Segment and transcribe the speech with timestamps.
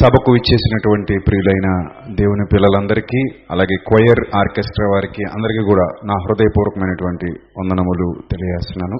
[0.00, 1.68] సభకు ఇచ్చేసినటువంటి ప్రియులైన
[2.14, 7.26] దేవుని పిల్లలందరికీ అలాగే క్వయర్ ఆర్కెస్ట్రా వారికి అందరికీ కూడా నా హృదయపూర్వకమైనటువంటి
[7.58, 8.98] వందనములు తెలియజేస్తున్నాను.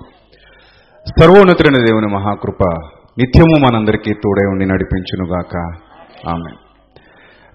[1.20, 2.62] సర్వోన్నతుడైన దేవుని మహాకృప
[3.18, 5.56] నిత్యము మనందరికీ తోడే ఉండి నడిపించునుగాక.
[6.28, 6.56] ఆమె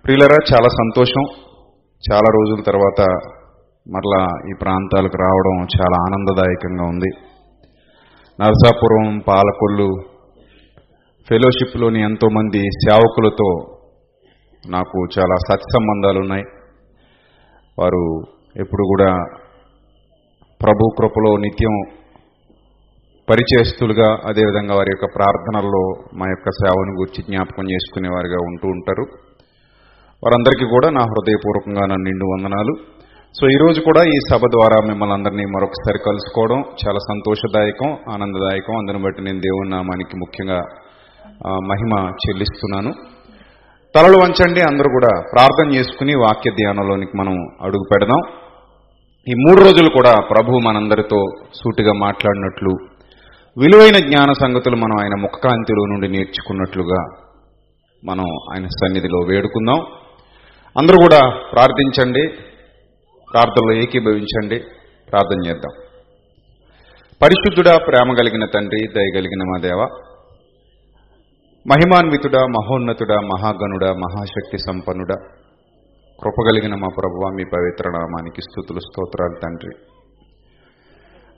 [0.05, 1.23] ప్రియులరా చాలా సంతోషం.
[2.11, 3.01] చాలా రోజుల తర్వాత
[3.89, 7.09] మరలా ఈ ప్రాంతాలకు రావడం చాలా ఆనందదాయకంగా ఉంది.
[8.41, 10.08] నరసాపురం పాలకొల్లు
[11.29, 13.49] ఫెలోషిప్లోని ఎంతోమంది సేవకులతో
[14.69, 16.43] నాకు చాలా సత్సంబంధాలు ఉన్నాయి
[17.79, 18.03] వారు
[18.57, 19.09] ఎప్పుడు కూడా
[20.61, 21.75] ప్రభు కృపలో నిత్యం
[23.29, 25.83] పరిచయస్తులుగా అదేవిధంగా వారి యొక్క ప్రార్థనల్లో
[26.17, 29.05] మా యొక్క సేవను గురించి జ్ఞాపకం చేసుకునేవారుగా ఉంటూ ఉంటారు.
[30.23, 32.73] వారందరికీ కూడా నా హృదయపూర్వకంగా నా నిండు వందనాలు.
[33.37, 38.77] సో ఈరోజు కూడా ఈ సభ ద్వారా మిమ్మల్ని అందరినీ మరొకసారి కలుసుకోవడం చాలా సంతోషదాయకం ఆనందదాయకం.
[38.77, 40.61] అందుని బట్టి నేను దేవుని నామానికి ముఖ్యంగా
[41.47, 42.91] మహిమ చెల్లిస్తున్నాను.
[43.95, 48.21] తలలు వంచండి అందరూ కూడా ప్రార్థన చేసుకుని వాక్య ధ్యానంలోనికి మనం అడుగు పెడదాం.
[49.27, 52.71] ఈ మూడు రోజులు కూడా ప్రభు మనందరితో సూటిగా మాట్లాడినట్లు
[53.57, 57.01] విలువైన జ్ఞాన సంగతులు మనం ఆయన ముఖకాంతిలో నుండి నేర్చుకున్నట్లుగా
[58.05, 59.79] మనం ఆయన సన్నిధిలో వేడుకుందాం.
[60.77, 62.27] అందరూ కూడా ప్రార్థించండి
[63.33, 64.59] ప్రార్థనలో ఏకీభవించండి
[65.09, 65.73] ప్రార్థన చేద్దాం.
[67.23, 69.87] పరిశుద్ధుడా ప్రేమ కలిగిన తండ్రి దయగలిగిన మా దేవ
[71.71, 75.15] మహిమాన్వితుడా మహోన్నతుడా మహాగణుడా మహాశక్తి సంపన్నుడా.
[76.23, 79.73] కృపగలిగిన మా ప్రభు మీ పవిత్ర నామానికి స్థుతులు స్తోత్రాలు తండ్రి.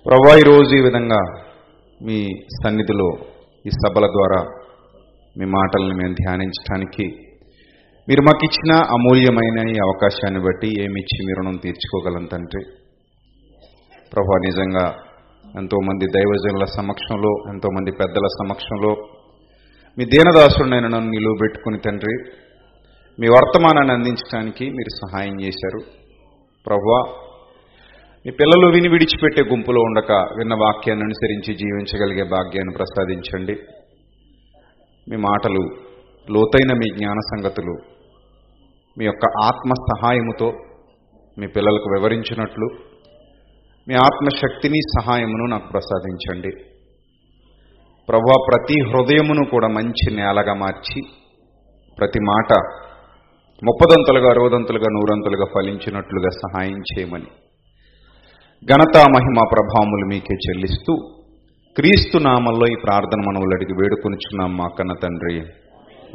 [0.05, 1.19] ప్రభా ఈరోజు ఈ విధంగా
[2.05, 3.09] మీ సన్నిధిలో
[3.65, 4.39] ఈ సభల ద్వారా
[5.37, 7.05] మీ మాటలను మేము ధ్యానించడానికి
[8.09, 12.63] మీరు మాకు ఇచ్చిన అమూల్యమైన ఈ అవకాశాన్ని బట్టి ఏమిచ్చి మీ రుణం తీర్చుకోగలం తండ్రి.
[14.13, 14.85] ప్రభా నిజంగా
[15.59, 19.20] ఎంతోమంది దైవజనుల సమక్షంలో ఎంతోమంది పెద్దల సమక్షంలో
[19.97, 22.31] మీ దీనదాసుడినైన నన్ను నిలువ పెట్టుకుని తండ్రి
[23.19, 25.81] మీ వర్తమానాన్ని అందించడానికి మీరు సహాయం చేశారు.
[26.67, 26.99] ప్రభా
[28.25, 33.55] మీ పిల్లలు విని విడిచిపెట్టే గుంపులో ఉండక విన్న వాక్యాన్ని అనుసరించి జీవించగలిగే భాగ్యాన్ని ప్రసాదించండి.
[35.09, 35.63] మీ మాటలు
[36.31, 37.75] లోతైన మీ జ్ఞాన సంగతులు
[38.97, 40.49] మీ యొక్క ఆత్మ సహాయముతో
[41.37, 42.67] మీ పిల్లలకు వివరించినట్లు
[43.87, 46.70] మీ ఆత్మశక్తిని సహాయమును నాకు ప్రసాదించండి.
[48.09, 51.01] ప్రభా ప్రతి హృదయమును కూడా మంచి నేలగా మార్చి
[51.97, 52.53] ప్రతి మాట
[53.61, 57.29] ముప్పదంతలుగా అరవదంతులుగా నూరంతులుగా ఫలించినట్లుగా సహాయం చేయమని
[58.63, 60.93] ఘనత మహిమ ప్రభావములు మీకే చెల్లిస్తూ
[61.75, 65.35] క్రీస్తు నామంలో ఈ ప్రార్థన మనవులు అడిగి వేడుకొనిచున్నాం మా కన్న తండ్రి.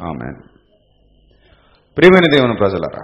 [0.02, 0.28] ఆమె
[1.96, 3.02] ప్రియమైన దేవుని ప్రజలరా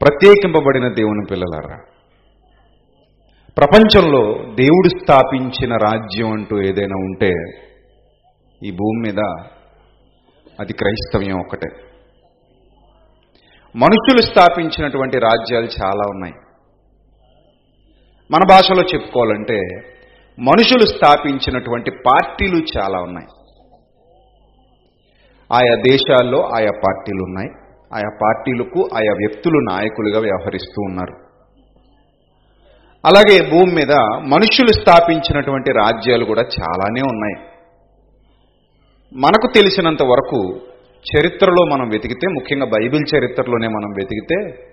[0.00, 1.78] ప్రత్యేకింపబడిన దేవుని పిల్లలరా
[3.58, 7.32] ప్రపంచంలో దేవుడు స్థాపించిన రాజ్యం అంటూ ఏదైనా ఉంటే
[8.64, 9.46] ఈ భూమి మీద
[10.60, 11.68] అది క్రైస్తవ్యం ఒకటే
[13.76, 16.34] మనుషులు స్థాపించినటువంటి రాజ్యాలు చాలా ఉన్నాయి.
[18.30, 19.60] మన భాషలో చెప్పుకోవాలంటే
[20.38, 23.26] మనుషులు స్థాపించినటువంటి పార్టీలు చాలా ఉన్నాయి.
[25.52, 27.50] ఆయా దేశాల్లో ఆయా పార్టీలు ఉన్నాయి.
[27.94, 31.25] ఆయా పార్టీలకు ఆయా వ్యక్తులు నాయకులుగా వ్యవహరిస్తూ ఉన్నారు.
[33.06, 33.90] అలాగే భూమి మీద
[34.20, 37.48] మనుషులు స్థాపించినటువంటి రాజ్యాలు కూడా చాలానే ఉన్నాయి.
[39.14, 40.60] మనకు తెలిసినంత వరకు
[41.16, 44.66] చరిత్రలో మనం వెతికితే ముఖ్యంగా బైబిల్ చరిత్రలోనే మనం వెతికితే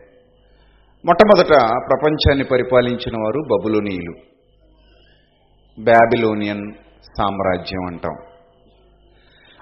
[1.05, 1.53] మొట్టమొదట
[1.89, 4.13] ప్రపంచాన్ని పరిపాలించిన వారు బబులోనీయులు.
[5.83, 6.73] బ్యాబిలోనియన్
[7.03, 8.15] సామ్రాజ్యం అంటాం.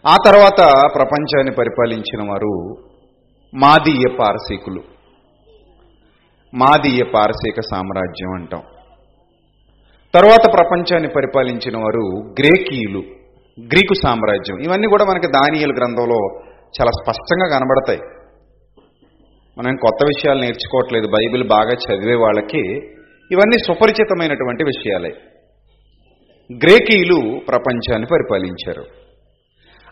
[0.08, 2.76] ఆ తర్వాత ప్రపంచాన్ని పరిపాలించిన వారు
[3.54, 4.91] మాదీయ పారసీకులు.
[6.54, 8.62] మాదీయ పారసీక సామ్రాజ్యం అంటాం.
[10.16, 13.00] తర్వాత ప్రపంచాన్ని పరిపాలించిన వారు గ్రేకీయులు
[13.62, 14.60] గ్రీకు సామ్రాజ్యం.
[14.60, 16.40] ఇవన్నీ కూడా మనకి దానియలు గ్రంథంలో
[16.80, 18.00] చాలా స్పష్టంగా కనబడతాయి.
[19.58, 22.68] మనం కొత్త విషయాలు నేర్చుకోవట్లేదు బైబిల్ బాగా చదివే వాళ్ళకి
[23.32, 25.10] ఇవన్నీ సుపరిచితమైనటువంటి విషయాలే.
[26.52, 28.84] గ్రేకీయులు ప్రపంచాన్ని పరిపాలించారు.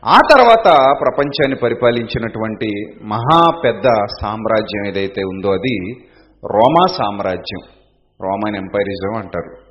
[0.06, 2.70] ఆ తర్వాత ప్రపంచాన్ని పరిపాలించినటువంటి
[3.04, 3.84] మహా పెద్ద
[4.22, 6.09] సామ్రాజ్యం ఏదైతే ఉందో అది
[6.46, 7.62] రోమా సామ్రాజ్యం.
[8.22, 9.70] రోమన్ ఎంపైరిజం అంటారు.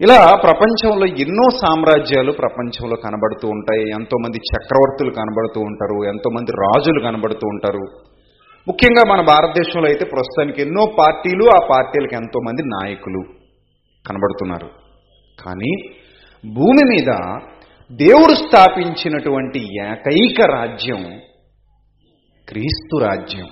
[0.00, 3.80] ఇలా ప్రపంచంలో ఎన్నో సామ్రాజ్యాలు ప్రపంచంలో కనబడుతూ ఉంటాయి.
[3.80, 6.08] ఎంతోమంది చక్రవర్తులు కనబడుతూ ఉంటారు.
[6.08, 7.80] ఎంతోమంది రాజులు కనబడుతూ ఉంటారు.
[8.68, 13.22] ముఖ్యంగా మన భారతదేశంలో అయితే ప్రస్తుతానికి ఎన్నో పార్టీలు ఆ పార్టీలకు ఎంతోమంది నాయకులు
[14.08, 14.68] కనబడుతున్నారు.
[15.44, 15.88] కానీ
[16.54, 17.38] భూమి మీద
[17.92, 21.20] దేవుడు స్థాపించినటువంటి ఏకైక రాజ్యం
[22.48, 23.46] క్రీస్తు రాజ్యం.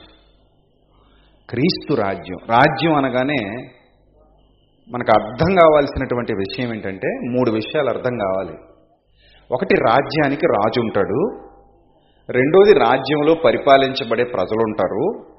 [1.50, 2.36] క్రీస్తు రాజ్యం.
[2.50, 3.68] రాజ్యం అనగానే
[4.90, 8.52] మనకు అర్థం కావాల్సినటువంటి విషయం ఏంటంటే మూడు విషయాలు అర్థం కావాలి.
[9.52, 11.38] ఒకటి రాజ్యానికి రాజు ఉంటాడు.
[12.32, 15.34] రెండోది రాజ్యంలో పరిపాలించబడే ప్రజలు ఉంటారు.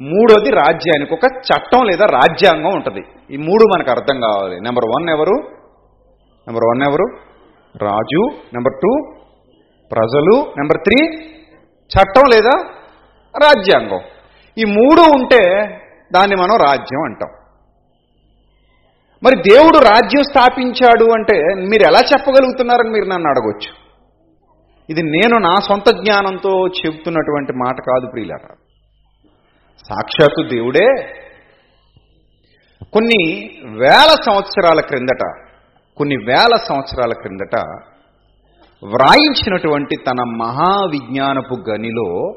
[0.00, 3.34] మూడోది రాజ్యానికి ఒక చట్టం లేదా రాజ్యాంగం ఉంటుంది.
[3.34, 4.60] ఈ మూడు మనకు అర్థం కావాలి.
[4.60, 5.56] నెంబర్ వన్ ఎవరు?
[6.48, 7.16] నెంబర్ వన్ ఎవరు?
[7.78, 8.28] రాజు.
[8.54, 9.12] నెంబర్ టూ
[9.92, 10.50] ప్రజలు.
[10.58, 11.06] నెంబర్ త్రీ
[11.74, 12.68] చట్టం లేదా
[13.44, 14.00] రాజ్యాంగం.
[14.58, 15.62] ఈ మూడు ఉంటే
[16.14, 17.30] దాన్ని మనం రాజ్యం అంటాం.
[19.22, 23.88] మరి దేవుడు రాజ్యం స్థాపించాడు అంటే మీరు ఎలా చెప్పగలుగుతున్నారని మీరు నన్ను అడగొచ్చు.
[24.90, 28.54] ఇది నేను నా సొంత జ్ఞానంతో చెబుతున్నటువంటి మాట కాదు ప్రియులారా.
[29.88, 30.86] సాక్షాత్తు దేవుడే
[32.92, 35.48] కొన్ని వేల సంవత్సరాల క్రిందట
[35.96, 37.56] కొన్ని వేల సంవత్సరాల క్రిందట
[38.84, 42.30] వ్రాయించినటువంటి తన మహావిజ్ఞానపు గనిలో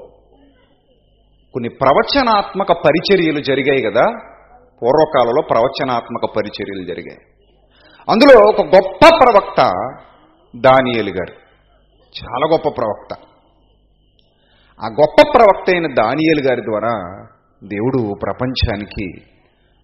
[1.53, 4.05] కొన్ని ప్రవచనాత్మక పరిచర్యలు జరిగాయి కదా?
[4.83, 7.19] పూర్వకాలంలో ప్రవచనాత్మక పరిచర్యలు జరిగాయి.
[8.09, 9.73] అందులో ఒక గొప్ప ప్రవక్త
[10.55, 11.33] దానియలు గారు.
[12.23, 13.23] చాలా గొప్ప ప్రవక్త.
[14.81, 17.27] ఆ గొప్ప ప్రవక్త అయిన దానియలు గారి ద్వారా
[17.63, 19.21] దేవుడు ప్రపంచానికి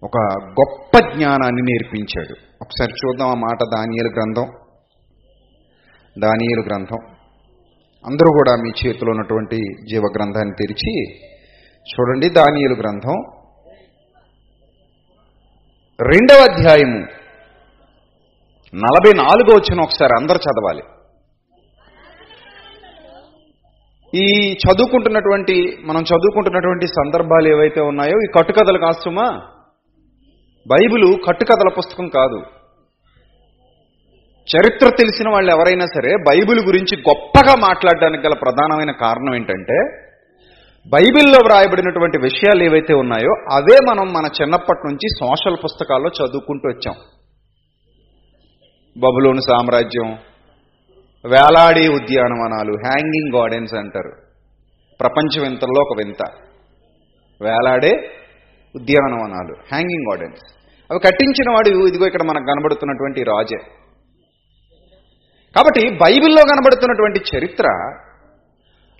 [0.02, 2.36] ఒక గొప్ప జ్ఞానాన్ని నేర్పించాడు.
[2.62, 4.52] ఒకసారి చూద్దాం ఆ మాట దానియలు గ్రంథం.
[6.18, 6.98] దానియలు గ్రంథం.
[8.06, 9.56] అందరూ కూడా మీ చేతిలో ఉన్నటువంటి
[9.90, 11.27] జీవ గ్రంథాన్ని తెరిచి
[11.88, 13.16] చూడండి దానియేలు గ్రంథం.
[16.00, 16.98] రెండవ అధ్యాయము.
[18.74, 20.82] నలభై నాలుగో వచ్చిన ఒకసారి అందరు చదవాలి.
[24.14, 29.26] ఈ చదువుకుంటున్నటువంటి మనం చదువుకుంటున్నటువంటి సందర్భాలు ఏవైతే ఉన్నాయో ఈ కట్టుకథలు కాస్తుమా
[30.68, 32.42] బైబిలు కట్టుకథల పుస్తకం కాదు.
[34.56, 40.07] చరిత్ర తెలిసిన వాళ్ళు ఎవరైనా సరే బైబిల్ గురించి గొప్పగా మాట్లాడడానికి గల ప్రధానమైన కారణం ఏంటంటే
[40.86, 46.94] బైబిల్లో వ్రాయబడినటువంటి విషయాలు ఏవైతే ఉన్నాయో అవే మనం మన చిన్నప్పటి నుంచి సోషల్ పుస్తకాల్లో చదువుకుంటూ వచ్చాం.
[48.98, 50.10] బబులోని సామ్రాజ్యం
[51.26, 54.12] వేలాడే ఉద్యానవనాలు హ్యాంగింగ్ గార్డెన్స్ అంటారు.
[55.00, 56.22] ప్రపంచ వింతల్లో ఒక వింత.
[57.42, 58.10] వేలాడే
[58.76, 60.54] ఉద్యానవనాలు హ్యాంగింగ్ గార్డెన్స్
[60.90, 63.58] అవి కట్టించిన వాడు ఇదిగో ఇక్కడ మనకు కనబడుతున్నటువంటి రాజే.
[65.56, 67.64] కాబట్టి బైబిల్లో కనబడుతున్నటువంటి చరిత్ర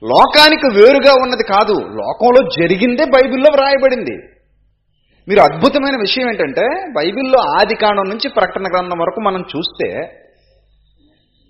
[0.03, 4.17] లోకానికి వేరుగా ఉన్నది కాదు లోకంలో జరిగిందే బైబిల్లో వ్రాయబడింది.
[5.29, 6.67] మీరు అద్భుతమైన విషయం ఏంటంటే
[6.97, 9.89] బైబిల్లో ఆది కాండం నుంచి ప్రకటన గ్రంథం వరకు మనం చూస్తే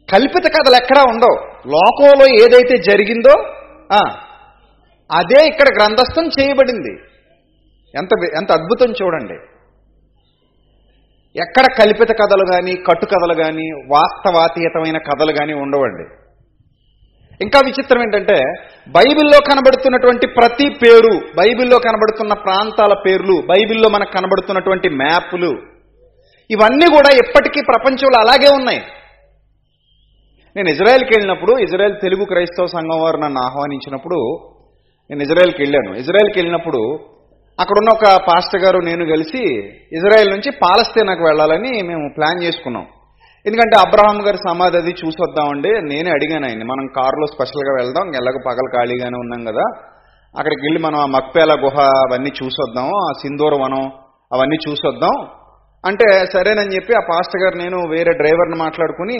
[0.08, 1.36] కల్పిత కథలు ఎక్కడా ఉండవు.
[1.74, 3.34] లోకంలో ఏదైతే జరిగిందో
[5.18, 6.94] అదే ఇక్కడ గ్రంథస్థం చేయబడింది.
[7.94, 9.36] ఎంత ఎంత అద్భుతం చూడండి.
[11.36, 16.06] ఎక్కడ కల్పిత కథలు కానీ కట్టు కథలు కానీ వాస్తవాతీతమైన కథలు కానీ ఉండవండి.
[17.40, 18.36] ఇంకా విచిత్రం ఏంటంటే
[18.88, 25.50] బైబిల్లో కనబడుతున్నటువంటి ప్రతి పేరు బైబిల్లో కనబడుతున్న ప్రాంతాల పేర్లు బైబిల్లో మనకు కనబడుతున్నటువంటి మ్యాప్లు
[26.50, 28.80] ఇవన్నీ కూడా ఎప్పటికీ ప్రపంచంలో అలాగే ఉన్నాయి.
[30.56, 34.18] నేను ఇజ్రాయెల్కి వెళ్ళినప్పుడు ఇజ్రాయెల్ తెలుగు క్రైస్తవ సంఘం వారు నన్ను ఆహ్వానించినప్పుడు
[35.10, 35.90] నేను ఇజ్రాయెల్కి వెళ్ళాను.
[35.94, 36.80] ఇజ్రాయెల్కి వెళ్ళినప్పుడు
[37.60, 39.42] అక్కడున్న ఒక పాస్టర్ గారు నేను కలిసి
[39.92, 42.86] ఇజ్రాయెల్ నుంచి పాలస్తీనాకు వెళ్ళాలని మేము ప్లాన్ చేసుకున్నాం.
[43.46, 45.70] ఎందుకంటే అబ్రహాం గారి సమాధి అది చూసొద్దామండి.
[45.82, 46.64] నేనే అడిగాను ఆయన్ని.
[46.64, 48.08] మనం కారులో స్పెషల్గా వెళ్దాం.
[48.08, 49.62] ఎలాగో పగల ఖాళీగానే ఉన్నాం కదా.
[50.38, 52.84] అక్కడికి వెళ్ళి మనం ఆ మక్పేల గుహ అవన్నీ చూసొద్దాం.
[52.84, 53.92] ఆ సింధూర వనం
[54.32, 55.28] అవన్నీ చూసొద్దాం.
[55.86, 59.18] అంటే సరేనని చెప్పి ఆ పాస్టర్ గారు నేను వేరే డ్రైవర్ని మాట్లాడుకుని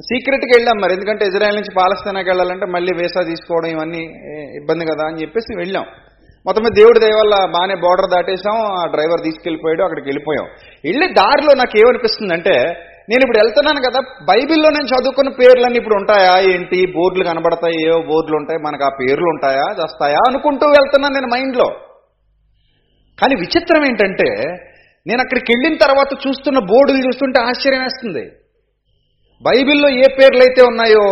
[0.00, 0.92] సీక్రెట్గా వెళ్ళాం మరి.
[0.92, 3.98] ఎందుకంటే ఇజ్రాయెల్ నుంచి పాలస్తీనాకి వెళ్ళాలంటే మళ్ళీ వేసా తీసుకోవడం ఇవన్నీ
[4.56, 5.84] ఇబ్బంది కదా అని చెప్పేసి వెళ్ళాం.
[6.46, 9.82] మొత్తం దేవుడి దయవల్ల బాగానే బోర్డర్ దాటేసాం ఆ డ్రైవర్ తీసుకెళ్ళిపోయాడు.
[9.82, 10.46] అక్కడికి వెళ్ళిపోయాం.
[10.84, 16.40] వెళ్ళి దారిలో నాకు ఏమనిపిస్తుంది అంటే నేను ఇప్పుడు వెళ్తున్నాను కదా బైబిల్లో నేను చదువుకున్న పేర్లన్నీ ఇప్పుడు ఉంటాయా?
[16.40, 16.86] ఏంటి?
[16.86, 19.84] బోర్డులు కనబడతాయి ఏవో బోర్డులు ఉంటాయి మనకు ఆ పేర్లు ఉంటాయా?
[19.84, 20.18] వస్తాయా?
[20.28, 21.68] అనుకుంటూ వెళ్తున్నాను నేను మైండ్లో.
[23.22, 24.44] కానీ విచిత్రం ఏంటంటే
[25.06, 28.30] నేను అక్కడికి వెళ్ళిన తర్వాత చూస్తున్న బోర్డులు చూస్తుంటే ఆశ్చర్యం వేస్తుంది.
[29.42, 31.04] బైబిల్లో ఏ పేర్లు అయితే ఉన్నాయో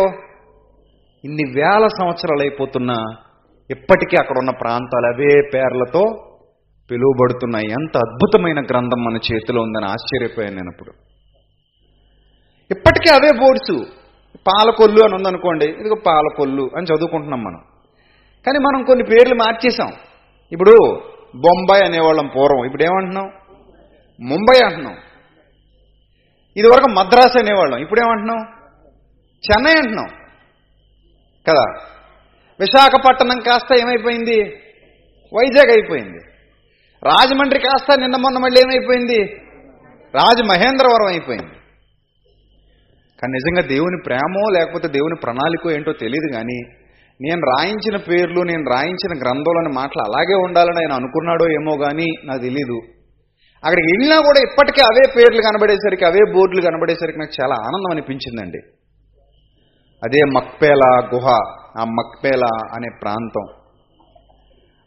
[1.25, 2.97] ఇన్ని వేల సంవత్సరాలు అయిపోతున్నా
[3.69, 6.03] ఇప్పటికీ అక్కడ ఉన్న ప్రాంతాలు అవే పేర్లతో
[6.91, 7.65] పిలువబడుతున్నాయి.
[7.71, 10.91] ఎంత అద్భుతమైన గ్రంథం మన చేతిలో ఉందని ఆశ్చర్యపోయాను నేను అప్పుడు
[12.71, 13.91] ఇప్పటికీ అవే బోర్డ్స్.
[14.47, 17.59] పాలకొల్లు అని ఉందనుకోండి ఇదిగో పాలకొల్లు అని చదువుకుంటున్నాం మనం.
[18.45, 19.91] కానీ మనం కొన్ని పేర్లు మార్చేసాం
[20.51, 21.01] ఇప్పుడు
[21.35, 22.65] బొంబాయి అనేవాళ్ళం పూర్వం.
[22.65, 23.31] ఇప్పుడు ఏమంటున్నాం?
[24.21, 24.97] ముంబై అంటున్నాం.
[26.57, 27.79] ఇదివరకు మద్రాసు అనేవాళ్ళం.
[27.79, 28.37] ఇప్పుడు ఏమంటున్నాం?
[29.51, 30.07] చెన్నై అంటున్నాం.
[31.49, 31.87] కదా?
[32.59, 34.43] విశాఖపట్నం కాస్త ఏమైపోయింది?
[35.35, 36.17] వైజాగ్ అయిపోయింది.
[37.03, 39.23] రాజమండ్రి కాస్త నిన్న మొన్న మళ్ళీ ఏమైపోయింది?
[40.15, 41.58] రాజమహేంద్రవరం అయిపోయింది.
[43.19, 46.59] కానీ నిజంగా దేవుని ప్రేమో లేకపోతే దేవుని ప్రణాళిక ఏంటో తెలియదు కానీ
[47.21, 52.77] నేను రాయించిన పేర్లు నేను రాయించిన గ్రంథంలోని మాటలు అలాగే ఉండాలని ఆయన అనుకున్నాడో ఏమో కానీ నాకు తెలీదు.
[53.63, 58.57] అక్కడికి వెళ్ళినా కూడా ఇప్పటికీ అవే పేర్లు కనబడేసరికి అవే బోర్డులు కనబడేసరికి నాకు చాలా ఆనందం అనిపించిందండి.
[60.03, 60.83] అదే మక్పేల
[61.15, 61.27] గుహ
[61.77, 63.45] ఆ మక్పేల అనే ప్రాంతం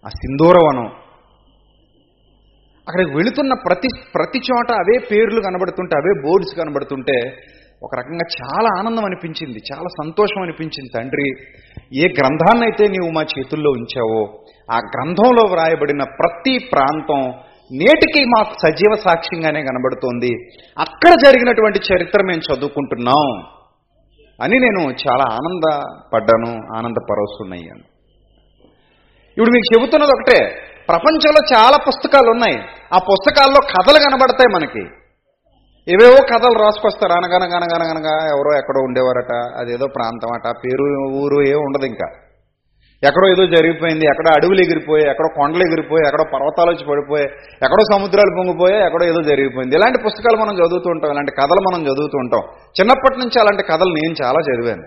[0.06, 0.86] ఆ సింధూరవనం.
[2.88, 7.18] అక్కడికి వెళుతున్న ప్రతి ప్రతి చోట అవే పేర్లు కనబడుతుంటే అవే బోర్డ్స్ కనబడుతుంటే
[7.84, 10.90] ఒక రకంగా చాలా ఆనందం అనిపించింది చాలా సంతోషం అనిపించింది.
[10.98, 11.28] తండ్రి
[11.92, 14.22] ఏ గ్రంథాన్నైతే నీవు మా చేతుల్లో ఉంచావో
[14.72, 17.22] ఆ గ్రంథంలో వ్రాయబడిన ప్రతి ప్రాంతం
[17.72, 20.30] నేటికి మాకు సజీవ సాక్ష్యంగానే కనబడుతోంది.
[20.78, 23.28] అక్కడ జరిగినటువంటి చరిత్ర మేము చదువుకుంటున్నాం
[24.40, 27.84] అని నేను చాలా ఆనందపడ్డాను ఆనందపరవస్తున్నాను
[29.36, 30.38] ఇప్పుడు మీకు చెబుతున్నది ఒకటే
[30.88, 32.58] ప్రపంచంలో చాలా పుస్తకాలు ఉన్నాయి
[32.94, 35.01] ఆ పుస్తకాల్లో కథలు కనబడతాయి మనకి.
[35.88, 37.12] ఏవేవో కథలు రాసుకొస్తారు.
[37.12, 42.06] అనగనగనగనగనగా ఎవరో ఎక్కడో ఉండేవారట అదేదో ప్రాంతం అట పేరు ఊరు ఏ ఉండదు ఇంకా.
[43.02, 47.24] ఎక్కడో ఏదో జరిగిపోయింది ఎక్కడో అడవులు ఎగిరిపోయి ఎక్కడో కొండలు ఎగిరిపోయి ఎక్కడో పర్వతాలు వచ్చి పడిపోయి
[47.54, 49.76] ఎక్కడో సముద్రాలు పొంగిపోయాయి ఎక్కడో ఏదో జరిగిపోయింది.
[49.76, 52.42] ఇలాంటి పుస్తకాలు మనం చదువుతూ ఉంటాం ఇలాంటి కథలు మనం చదువుతూ ఉంటాం.
[52.80, 54.82] చిన్నప్పటి నుంచి అలాంటి కథలు నేను చాలా చదివాను.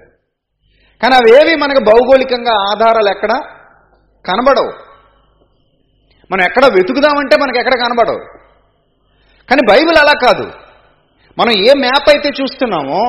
[1.01, 3.29] కానీ అవేవి మనకు భౌగోళికంగా ఆధారాలు ఎక్కడ?
[4.25, 4.71] కనబడవు.
[6.31, 8.19] మనం ఎక్కడ వెతుకుదామంటే మనకి ఎక్కడ కనబడవు.
[9.49, 10.64] కానీ బైబిల్ అలా కాదు.
[11.39, 13.01] మనం ఏ మ్యాప్ అయితే చూస్తున్నామో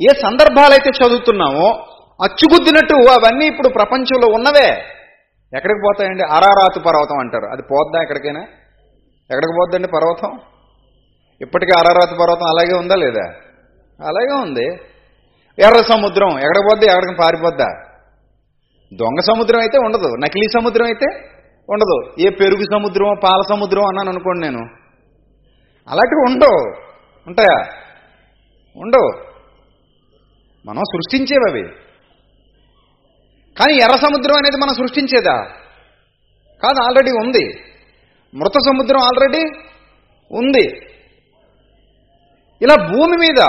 [0.00, 1.66] ఏ సందర్భాలు అయితే చదువుతున్నామో
[2.22, 4.68] అచ్చుగుద్దినట్టు అవన్నీ ఇప్పుడు ప్రపంచంలో ఉన్నవే.
[5.56, 6.22] ఎక్కడికి పోతాయండి?
[6.22, 7.46] అరారాతు పర్వతం అంటారు.
[7.52, 8.40] అది పోద్దా ఎక్కడికైనా?
[9.30, 10.40] ఎక్కడికి పోద్దండి పర్వతం?
[11.40, 13.24] ఇప్పటికీ అరారాతు పర్వతం అలాగే ఉందా లేదా?
[14.08, 14.66] అలాగే ఉంది.
[15.58, 16.86] ఎర్ర సముద్రం ఎక్కడికి పోద్ది?
[16.86, 17.66] ఎక్కడికి పారిపోద్దా?
[18.94, 20.08] దొంగ సముద్రం అయితే ఉండదు.
[20.08, 21.06] నకిలీ సముద్రం అయితే
[21.70, 22.20] ఉండదు.
[22.20, 24.60] ఏ పెరుగు సముద్రం పాల సముద్రం అన్నాను అనుకోండి నేను.
[25.88, 26.91] అలాంటివి ఉండవు.
[27.28, 27.68] ఉంటాయా?
[28.76, 29.32] ఉండవు.
[30.66, 31.62] మనం సృష్టించేవి అవి
[33.58, 35.36] కానీ ఎర్ర సముద్రం అనేది మనం సృష్టించేదా?
[36.62, 37.60] కాదు ఆల్రెడీ ఉంది.
[38.34, 39.60] మృత సముద్రం ఆల్రెడీ
[40.32, 40.92] ఉంది.
[42.62, 43.40] ఇలా భూమి మీద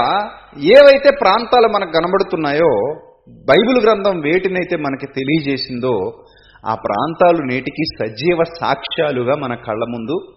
[0.57, 2.99] ఏవైతే ప్రాంతాలు మనకు కనబడుతున్నాయో
[3.29, 6.23] బైబిల్ గ్రంథం వేటినైతే మనకి తెలియజేసిందో
[6.65, 10.33] ఆ ప్రాంతాలు నేటికి సజీవ సాక్ష్యాలుగా మన కళ్ళ ముందు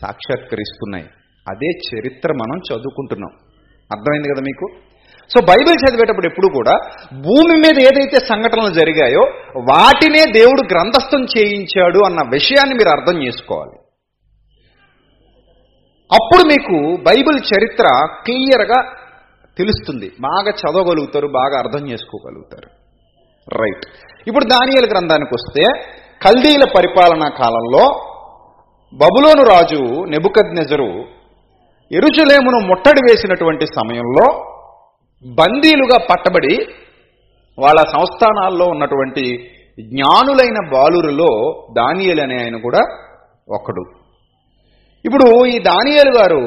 [0.00, 1.08] సాక్షాత్కరిస్తున్నాయి.
[1.48, 3.30] అదే చరిత్ర మనం చదువుకుంటున్నాం.
[3.92, 4.66] అర్థమైంది కదా మీకు?
[5.34, 6.72] సో బైబిల్ చదివేటప్పుడు ఎప్పుడు కూడా
[7.14, 9.20] భూమి మీద ఏదైతే సంఘటనలు జరిగాయో
[9.56, 13.78] వాటినే దేవుడు గ్రంథస్థం చేయించాడు అన్న విషయాన్ని మీరు అర్థం చేసుకోవాలి.
[16.12, 18.82] అప్పుడు మీకు బైబిల్ చరిత్ర క్లియర్గా
[19.58, 20.12] తెలుస్తుంది.
[20.20, 22.68] బాగా చదవగలుగుతారు బాగా అర్థం చేసుకోగలుగుతారు.
[23.62, 23.86] రైట్.
[24.28, 25.62] ఇప్పుడు దానియల గ్రంథానికి వస్తే
[26.22, 28.08] కల్దీల పరిపాలనా కాలంలో
[28.94, 31.21] బబులోను రాజు నెబుకద్నెజరు
[31.92, 34.26] ఎరుచులేమును ముట్టడి వేసినటువంటి సమయంలో
[35.24, 36.54] బందీలుగా పట్టబడి
[37.58, 39.24] వాళ్ళ సంస్థానాల్లో ఉన్నటువంటి
[39.78, 41.30] జ్ఞానులైన బాలురులో
[41.72, 42.82] దానియలు అనే ఆయన కూడా
[43.48, 43.84] ఒకడు
[45.04, 46.42] ఇప్పుడు ఈ దానియలు గారు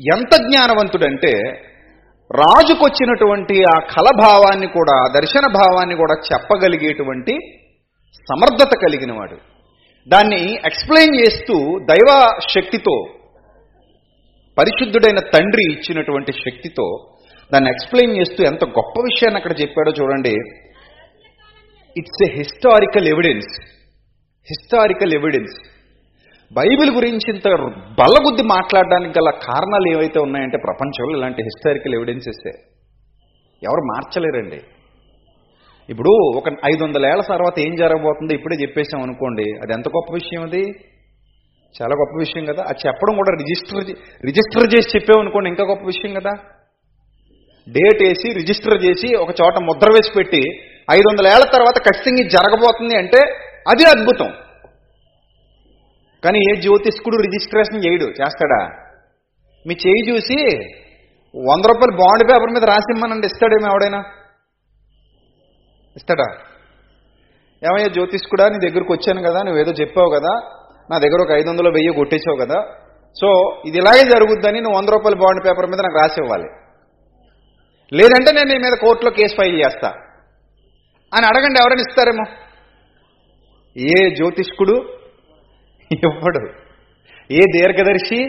[0.00, 1.32] ఎంత జ్ఞానవంతుడంటే
[2.30, 7.34] రాజుకొచ్చినటువంటి ఆ కలభావాన్ని కూడా దర్శన భావాన్ని కూడా చెప్పగలిగేటువంటి
[8.28, 9.36] సమర్థత కలిగినవాడు.
[10.08, 12.10] దాన్ని ఎక్స్ప్లెయిన్ చేస్తూ దైవ
[12.54, 12.94] శక్తితో
[14.58, 17.06] పరిశుద్ధుడైన తండ్రి ఇచ్చినటువంటి శక్తితో
[17.52, 20.34] దాన్ని ఎక్స్ప్లెయిన్ చేస్తూ ఎంత గొప్ప విషయాన్ని అక్కడ చెప్పాడో చూడండి.
[21.96, 23.62] It's a historical evidence
[24.44, 25.68] historical evidence
[26.52, 27.48] Bible గురించి ఇంత
[28.00, 32.46] బలబుద్ధి మాట్లాడడానికి గల కారణాలు ఏవైతే ఉన్నాయంటే ప్రపంచంలో ఇలాంటి హిస్టారికల్ ఎవిడెన్సెస్
[33.62, 34.60] ఎవరు మార్చలేరండి.
[35.90, 36.44] ఇప్పుడు ఒక
[36.74, 39.42] ఐదు వందల ఏళ్ళ తర్వాత ఏం జరగబోతుందో ఇప్పుడే చెప్పేసాం అనుకోండి.
[39.42, 40.64] అది ఎంత గొప్ప విషయం అది?
[41.82, 42.62] చాలా గొప్ప విషయం కదా.
[42.68, 46.30] అది చెప్పడం కూడా రిజిస్టర్ రిజిస్టర్ చేసి చెప్పామనుకోండి ఇంకా గొప్ప విషయం కదా.
[47.68, 50.42] డేట్ వేసి రిజిస్టర్ చేసి ఒక చోట ముద్ర వేసి పెట్టి
[50.90, 53.20] ఐదు వందల ఏళ్ళ తర్వాత ఖచ్చితంగా జరగబోతుంది అంటే
[53.68, 54.32] అది అద్భుతం.
[56.24, 58.04] కానీ ఏ జ్యోతిష్కుడు రిజిస్ట్రేషన్ చేయడు.
[58.04, 58.66] చేస్తాడా?
[59.66, 60.56] మీ చేయి చూసి
[61.36, 64.04] వంద రూపాయలు బాండ్ పేపర్ మీద రాసిమ్మనండి ఇస్తాడేమో ఎవడైనా?
[65.96, 66.26] ఇస్తాడా?
[67.64, 71.94] ఏమయ్యా జ్యోతిష్కుడా నీ దగ్గరకు వచ్చాను కదా నువ్వేదో చెప్పావు కదా నా దగ్గర ఒక ఐదు వందలు వెయ్యి
[71.94, 72.66] కొట్టేసావు కదా.
[73.20, 76.48] సో ఇది ఇలాగే జరుగుద్దని నువ్వు వంద రూపాయల బాండ్ పేపర్ మీద నాకు రాసి ఇవ్వాలి.
[77.92, 79.88] లేదంటే నేను నీ మీద కోర్టులో కేసు ఫైల్ చేస్తా.
[81.14, 82.24] అని అడగండి ఎవరైనా ఇస్తారేమో.
[83.76, 84.98] ఏ జ్యోతిష్కుడు?
[85.92, 86.48] ఇవ్వడు.
[87.32, 88.24] ఏ దీర్ఘదర్శి?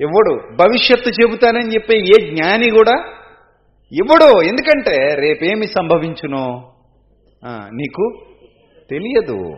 [0.00, 0.56] ఇవ్వడు.
[0.56, 2.92] భవిష్యత్తు చెబుతానని చెప్పే ఏ జ్ఞాని కూడా
[3.92, 4.42] ఇవ్వడు.
[4.42, 6.72] ఎందుకంటే రేపేమి సంభవించునో?
[7.72, 8.12] నీకు
[8.90, 9.54] తెలియదు.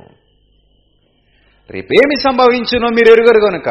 [1.70, 3.68] రేపేమి సంభవించునో మీరు ఎరుగరు కనుక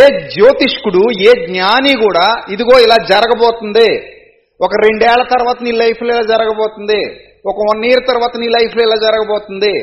[0.00, 3.90] ఏ జ్యోతిష్కుడు ఏ జ్ఞాని కూడా ఇదిగో ఇలా జరగబోతుంది.
[4.60, 7.00] ఒక రెండేళ్ళ తర్వాత నీ లైఫ్లో ఇలా జరగబోతుంది.
[7.46, 9.74] ఒక వన్ ఇయర్ తర్వాత నీ లైఫ్లో ఇలా జరగబోతుంది.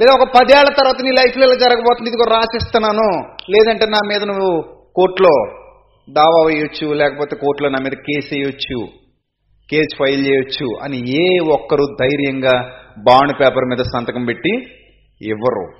[0.00, 3.10] లేదా ఒక పదేళ్ళ తర్వాత నీ లైఫ్లో ఇలా జరగబోతుంది ఇదిగో రాసిస్తున్నాను.
[3.50, 4.62] లేదంటే నా మీద నువ్వు
[4.94, 5.34] కోర్టులో
[6.08, 8.78] దావా వేయొచ్చు లేకపోతే కోర్టులో నా మీద కేసు వేయొచ్చు
[9.68, 12.54] కేసు ఫైల్ చేయొచ్చు అని ఏ ఒక్కరు ధైర్యంగా
[12.98, 14.52] బాండ్ పేపర్ మీద సంతకం పెట్టి
[15.20, 15.79] ఇవ్వరు.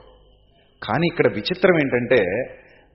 [0.83, 2.25] కానీ ఇక్కడ విచిత్రం ఏంటంటే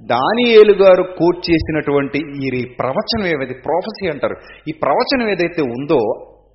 [0.02, 4.36] దానియేలు గారు కోట్ చేసినటువంటి ఈ ప్రవచనం ఏదైతే ప్రొఫెసీ అంటారు
[4.68, 6.00] ఈ ప్రవచనం ఏదైతే ఉందో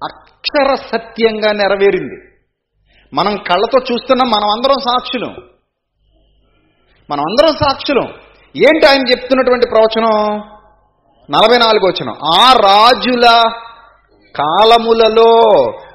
[0.05, 2.31] అక్షర సత్యంగా నెరవేరింది.
[3.15, 5.37] మనం కళ్ళతో చూస్తున్నాం మనం అందరం సాక్షులం.
[7.11, 8.09] మనం అందరం సాక్షులం.
[8.57, 10.39] ఏంటి ఆయన చెప్తున్నటువంటి ప్రవచనం?
[11.31, 12.09] నలభై నాలుగు వచ్చిన
[12.41, 13.53] ఆ రాజుల
[14.37, 15.51] కాలములలో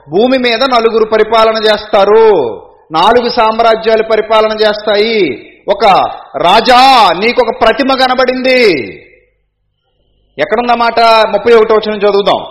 [0.09, 2.64] భూమి మీద నలుగురు పరిపాలన చేస్తారు.
[2.91, 5.51] నాలుగు సామ్రాజ్యాలు పరిపాలన చేస్తాయి.
[5.69, 5.85] ఒక
[6.37, 8.91] రాజా నీకొక ప్రతిమ కనబడింది.
[10.37, 12.41] ఎక్కడున్నమాట ముప్పై ఒకటో వచ్చిన చదువుదాం.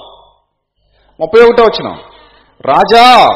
[1.21, 1.97] ముప్పై ఒకటో వచ్చిన
[2.67, 3.29] రాజా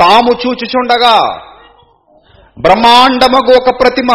[0.00, 1.42] తాము చూచుచుండగా
[2.58, 4.06] బ్రహ్మాండమగు ఒక ప్రతిమ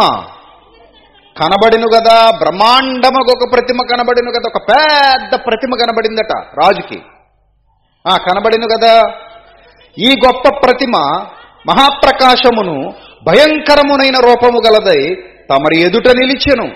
[1.40, 7.02] కనబడిను కదా బ్రహ్మాండమగు ఒక ప్రతిమ కనబడిను కదా ఒక పెద్ద ప్రతిమ కనబడిందట రాజుకి.
[8.08, 9.02] ఆ కనబడిను కదా
[9.98, 10.92] ఈ గొప్ప ప్రతిమ
[11.66, 12.92] మహాప్రకాశమును
[13.26, 15.14] భయంకరమునైన రూపము గలదై
[15.50, 16.74] తమరి ఎదుట నిలిచెను.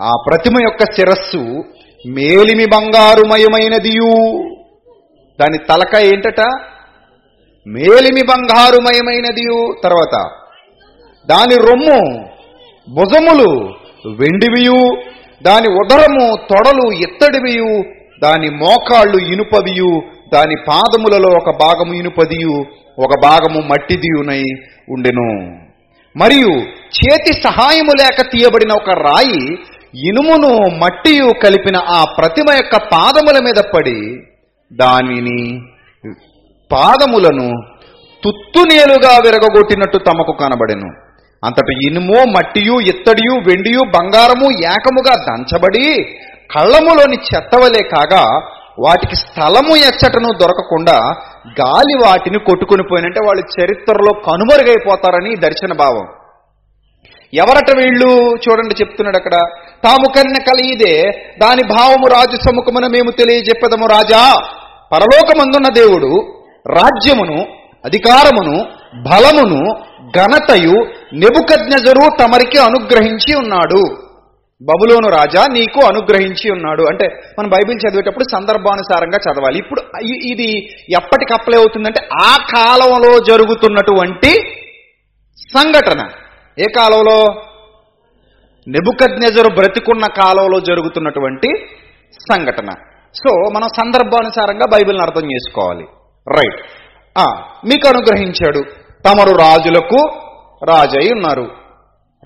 [0.00, 1.64] ఆ ప్రతిమ యొక్క శిరస్సు
[2.08, 4.38] మేలిమి బంగారుమయమైనదియు.
[5.40, 6.40] దాని తలక ఏంటట?
[7.66, 9.74] మేలిమి బంగారుమయమైనదియు.
[9.84, 10.30] తర్వాత
[11.26, 12.28] దాని రొమ్ము
[12.88, 13.68] భుజములు
[14.08, 15.02] వెండివియు.
[15.42, 17.82] దాని ఉదరము తొడలు ఎత్తడివియు
[18.22, 20.02] దాని మోకాళ్ళు ఇనుపవియు.
[20.34, 22.56] దాని పాదములలో ఒక భాగము ఇనుపదియు
[22.98, 24.42] ఒక భాగము మట్టిదియునై
[24.88, 25.30] ఉండెను.
[26.16, 26.52] మరియు
[26.98, 29.42] చేతి సహాయము లేక తీయబడిన ఒక రాయి
[30.08, 34.00] ఇనుమును మట్టియు కలిపిన ఆ ప్రతిమ యొక్క పాదముల మీద పడి
[34.72, 35.40] దానిని
[36.70, 37.48] పాదములను
[38.22, 40.90] తుత్తునేలుగా విరగగొట్టినట్టు తమకు కనబడెను.
[41.42, 45.86] అంతటి ఇనుము మట్టియు ఇత్తడియు వెండియు బంగారము ఏకముగా దంచబడి
[46.54, 48.24] కళ్ళములోని చెత్తవలే కాగా
[48.78, 50.98] వాటికి స్థలము ఎచ్చటను దొరకకుండా
[51.60, 56.08] గాలి వాటిని కొట్టుకుని పోయినంటే వాళ్ళు చరిత్రలో కనుమరుగైపోతారని దర్శన భావం.
[57.34, 58.36] ఎవరట వీళ్ళు?
[58.36, 59.32] చూడండి చెప్తున్నాడు అక్కడ.
[59.84, 61.02] తాము కన్న కల ఇదే.
[61.42, 64.34] దాని భావము రాజు సముఖమున మేము తెలియజెప్పదము రాజా.
[64.92, 67.46] పరలోకమందున్న దేవుడు రాజ్యమును
[67.84, 69.72] అధికారమును బలమును
[70.18, 74.09] ఘనతయు నెబుకజ్ఞజరు తమరికి అనుగ్రహించి ఉన్నాడు.
[74.62, 76.82] బబులోను రాజా నీకు అనుగ్రహించి ఉన్నాడు.
[76.82, 79.58] అంటే మనం బైబిల్ చదివేటప్పుడు సందర్భానుసారంగా చదవాలి.
[79.58, 84.30] ఇప్పుడు ఇది ఎప్పటికి అప్లై అవుతుందంటే ఆ కాలంలో జరుగుతున్నటువంటి
[85.36, 86.08] సంఘటన.
[86.58, 87.42] ఏ కాలంలో?
[88.68, 91.66] నెబుకజ్ఞజరు బ్రతికున్న కాలంలో జరుగుతున్నటువంటి
[92.10, 92.68] సంఘటన.
[93.14, 95.84] సో మనం సందర్భానుసారంగా బైబిల్ని అర్థం చేసుకోవాలి.
[96.28, 96.62] రైట్.
[97.66, 98.58] మీకు అనుగ్రహించాడు.
[99.08, 99.96] తమరు రాజులకు
[100.64, 101.50] రాజై ఉన్నారు.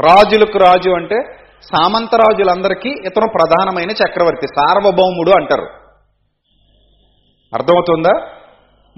[0.06, 5.66] రాజులకు రాజు అంటే సామంత రాజులందరికీ ఇతను ప్రధానమైన చక్రవర్తి సార్వభౌముడు అంటారు.
[7.54, 8.12] అర్థమవుతుందా?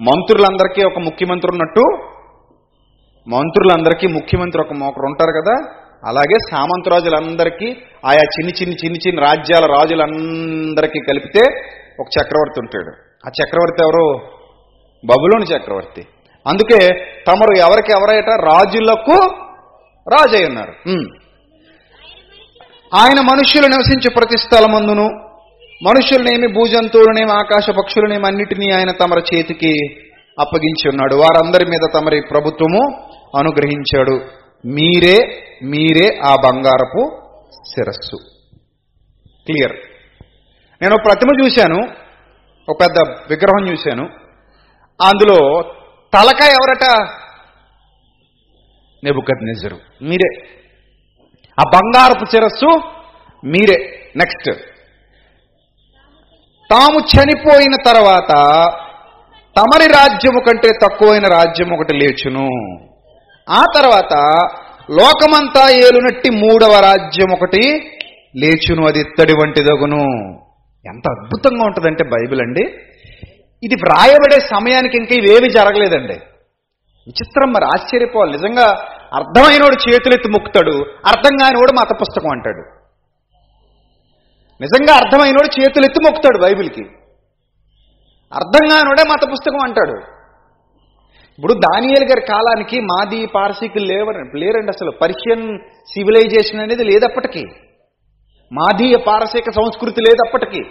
[0.01, 1.81] మంత్రులందరికీ ఒక ముఖ్యమంత్రి ఉన్నట్టు
[3.29, 5.81] మంత్రులందరికీ ముఖ్యమంత్రి ఒక ఒకరు ఉంటారు కదా?
[6.05, 11.39] అలాగే సామంతరాజులందరికీ ఆయా చిన్ని చిన్ని చిన్ని చిన్ని రాజ్యాల రాజులందరికీ కలిపితే
[11.99, 12.91] ఒక చక్రవర్తి ఉంటాడు.
[13.27, 14.37] ఆ చక్రవర్తి ఎవరు?
[15.05, 16.07] బబులోని చక్రవర్తి.
[16.47, 16.87] అందుకే
[17.27, 19.15] తమరు ఎవరికి ఎవరైట రాజులకు
[20.11, 20.73] రాజై ఉన్నారు
[22.93, 25.03] ఆయన మనుష్యులు నివసించే ప్రతి స్థలమందును
[25.83, 29.73] మనుషులనేమి భూజంతువులనేమి ఆకాశ పక్షులనేమి అన్నిటినీ ఆయన తమరి చేతికి
[30.39, 31.15] అప్పగించి ఉన్నాడు.
[31.15, 34.25] వారందరి మీద తమరి ప్రభుత్వము అనుగ్రహించాడు.
[34.65, 37.21] మీరే మీరే ఆ బంగారపు
[37.51, 38.15] శిరస్సు.
[39.45, 39.75] క్లియర్.
[40.81, 41.89] నేను ప్రతిమ చూశాను.
[42.69, 44.03] ఒక పెద్ద విగ్రహం చూశాను.
[45.01, 45.61] అందులో
[46.13, 47.07] తలక ఎవరట?
[49.03, 49.77] నెబుకద్నెజరు.
[50.01, 50.56] మీరే.
[51.59, 52.81] ఆ బంగారపు శిరస్సు
[53.45, 54.11] మీరే.
[54.15, 54.61] నెక్స్ట్
[56.71, 58.31] తాము చనిపోయిన తర్వాత
[59.57, 62.47] తమరి రాజ్యము కంటే తక్కువైన రాజ్యం ఒకటి లేచును.
[63.49, 64.13] ఆ తర్వాత
[64.91, 67.91] లోకమంతా ఏలునట్టి మూడవ రాజ్యం ఒకటి
[68.35, 68.87] లేచును.
[68.87, 70.03] అది ఇత్తడి వంటిదగును.
[70.85, 72.61] ఎంత అద్భుతంగా ఉంటుందంటే బైబిల్ అండి.
[73.63, 76.13] ఇది వ్రాయబడే సమయానికి ఇంకా ఇవేమి జరగలేదండి.
[77.07, 78.31] విచిత్రం మరి ఆశ్చర్యపోవాలి.
[78.31, 80.75] నిజంగా అర్థమైనోడు చేతులెత్తి మొక్కుతాడు
[81.07, 82.63] అర్థం కానివాడు మత పుస్తకం అంటాడు.
[84.61, 86.83] నిజంగా అర్థమైనోడు చేతులెత్తి మొక్కుతాడు బైబిల్కి.
[88.33, 89.99] అర్థం కానివాడే మత పుస్తకం అంటాడు.
[91.37, 94.91] ఇప్పుడు దానియల్ గారి కాలానికి మాది పారసీకులు లేవని లేరండి అసలు.
[94.91, 95.59] పర్షియన్
[95.93, 97.43] సివిలైజేషన్ అనేది లేదప్పటికీ.
[98.53, 100.61] మాదీయ పారసీక సంస్కృతి లేదప్పటికీ.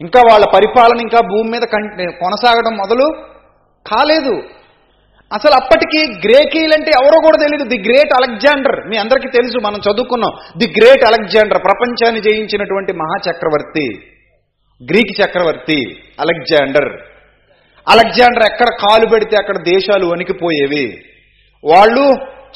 [0.00, 1.62] ఇంకా వాళ్ళ పరిపాలన ఇంకా భూమి మీద
[2.20, 3.06] కొనసాగడం మొదలు
[3.86, 4.63] కాలేదు.
[5.36, 8.88] అసలు అప్పటికి గ్రేకీలు అంటే ఎవరో కూడా తెలియదు ది గ్రేట్ అలెగ్జాండర్.
[8.88, 10.32] మీ అందరికీ తెలుసు మనం చదువుకున్నాం.
[10.58, 13.86] ది గ్రేట్ అలెగ్జాండర్ ప్రపంచాన్ని జయించినటువంటి మహా చక్రవర్తి
[14.90, 15.80] గ్రీక్ చక్రవర్తి
[16.20, 16.90] అలెగ్జాండర్.
[17.88, 20.86] అలెగ్జాండర్ ఎక్కడ కాలు పెడితే అక్కడ దేశాలు వణికిపోయేవి.
[21.64, 22.04] వాళ్ళు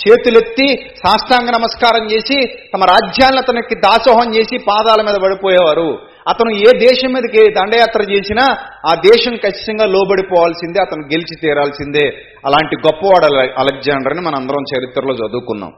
[0.02, 2.36] చేతులెత్తి సాష్టాంగ నమస్కారం చేసి
[2.74, 5.90] తమ రాజ్యాలను అతనికి దాసోహం చేసి పాదాల మీద పడిపోయేవారు.
[6.28, 8.44] అతను ఏ దేశం మీదకి దండయాత్ర చేసినా
[8.90, 12.06] ఆ దేశం ఖచ్చితంగా లోబడిపోవాల్సిందే అతను గెలిచి తీరాల్సిందే.
[12.46, 13.26] అలాంటి గొప్పవాడు
[13.60, 15.72] అలెగ్జాండర్ అని మనం అందరం చరిత్రలో చదువుకున్నాం.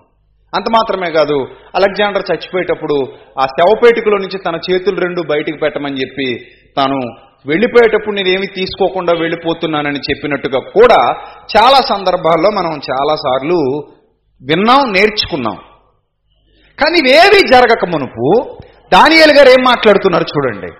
[0.56, 1.36] అంత మాత్రమే కాదు
[1.74, 2.94] అలెగ్జాండర్ చచ్చిపోయేటప్పుడు
[3.40, 6.46] ఆ శవపేటికలో నుంచి తన చేతులు రెండు బయటికి పెట్టమని చెప్పి
[6.76, 6.98] తాను
[7.46, 11.00] వెళ్ళిపోయేటప్పుడు నేనేమి తీసుకోకుండా వెళ్ళిపోతున్నానని చెప్పినట్టుగా కూడా
[11.56, 13.58] చాలా సందర్భాల్లో మనం చాలా సార్లు
[14.42, 15.58] విన్నాం నేర్చుకున్నాం.
[16.80, 18.26] కానీ ఇవేవి జరగక మునుపు
[18.92, 20.72] దానియలు గారు ఏం మాట్లాడుతున్నారు చూడండి.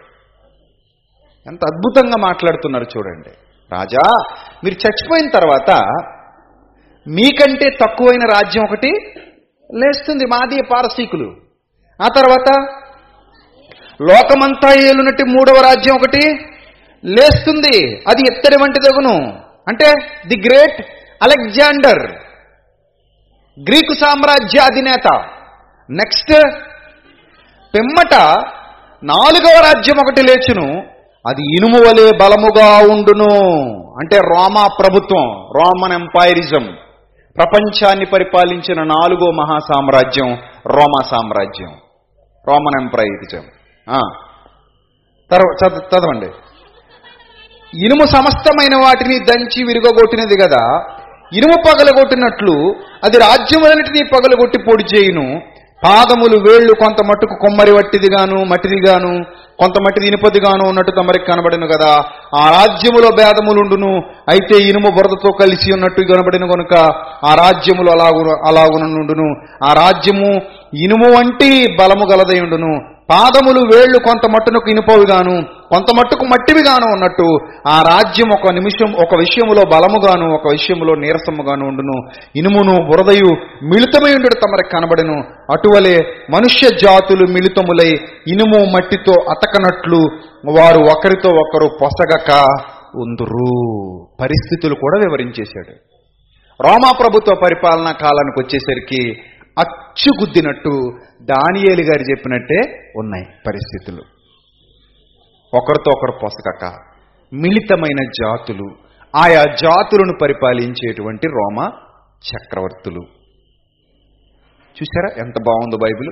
[1.47, 3.31] ఎంత అద్భుతంగా మాట్లాడుతున్నారు చూడండి.
[3.73, 4.05] రాజా
[4.65, 5.71] మీరు చచ్చిపోయిన తర్వాత
[7.07, 8.91] మీకంటే తక్కువైన రాజ్యం ఒకటి
[9.71, 11.29] లేస్తుంది మాది పారసీకులు.
[12.01, 12.49] ఆ తర్వాత
[14.09, 16.23] లోకమంతా ఏలునట్టి మూడవ రాజ్యం ఒకటి
[17.05, 17.77] లేస్తుంది
[18.11, 19.17] అది ఎత్తడి వంటి దగును
[19.69, 19.89] అంటే
[20.29, 20.81] ది గ్రేట్
[21.23, 22.03] అలెగ్జాండర్
[23.59, 25.09] గ్రీకు సామ్రాజ్య అధినేత.
[25.89, 26.35] నెక్స్ట్
[27.75, 28.15] పిమ్మట
[29.03, 30.69] నాలుగవ రాజ్యం ఒకటి లేచును.
[31.27, 33.33] అది ఇనుము వలె బలముగా ఉండును.
[34.01, 35.25] అంటే రోమా ప్రభుత్వం
[35.57, 36.65] రోమన్ ఎంపైరిజం.
[37.37, 40.31] ప్రపంచాన్ని పరిపాలించిన నాలుగో మహా సామ్రాజ్యం
[40.67, 41.73] రోమా సామ్రాజ్యం
[42.49, 43.45] రోమన్ ఎంపైరిజం.
[45.31, 46.31] తర్వాత చదవండి.
[47.85, 50.65] ఇనుము సమస్తమైన వాటిని దంచి విరుగగొట్టినది కదా
[51.35, 52.55] ఇనుము పగలగొట్టినట్లు
[53.05, 55.41] అది రాజ్యములన్నిటినీ పగలగొట్టి పొడి చేయును.
[55.85, 59.13] పాదములు వేళ్ళు కొంత మట్టుకు కొమ్మరి వట్టిదిగాను మట్టిదిగాను.
[59.61, 61.93] కొంత మట్టి ఇనుపదిగాను ఉన్నట్టు తమరికి కనబడిను కదా.
[62.37, 63.93] ఆ రాజ్యములో భేదములుండును
[64.31, 66.75] అయితే ఇనుము బురదతో కలిసి ఉన్నట్టు కనబడిన కనుక
[67.25, 69.29] ఆ రాజ్యములు అలాగు అలాగునుండును.
[69.65, 70.31] ఆ రాజ్యము
[70.75, 73.00] ఇనుము వంటి బలము గలదై ఉండును.
[73.11, 79.63] పాదములు వేళ్ళు కొంత మట్టునకు ఇనుపవిగాను కొంత మట్టుకు మట్టివిగాను ఉన్నట్టు ఆ రాజ్యం ఒక నిమిషం ఒక విషయములో
[79.73, 82.09] బలముగాను ఒక విషయములో నీరసముగాను ఉండును.
[82.37, 83.31] ఇనుమును బురదయు
[83.65, 85.15] మిళితమై ఉండు తమరికి కనబడెను.
[85.53, 85.99] అటువలే
[86.31, 87.91] మనుష్య జాతులు మిళితములై
[88.29, 90.01] ఇనుము మట్టితో అతకనట్లు
[90.59, 92.47] వారు ఒకరితో ఒకరు పొసగక
[92.97, 93.51] ఉందురు.
[94.21, 95.75] పరిస్థితులు కూడా వివరించేశాడు.
[96.67, 99.30] రోమా ప్రభుత్వ పరిపాలనా కాలానికి వచ్చేసరికి
[99.61, 100.73] అచ్చుగుద్దినట్టు
[101.23, 104.03] దానియేలు గారు చెప్పినట్టే ఉన్నాయి పరిస్థితులు.
[105.57, 106.65] ఒకరితో ఒకరు పొసగక
[107.35, 108.69] మిళితమైన జాతులు
[109.15, 111.59] ఆయా జాతులను పరిపాలించేటువంటి రోమ
[112.29, 113.03] చక్రవర్తులు.
[114.77, 116.11] చూసారా ఎంత బాగుందో బైబిల్?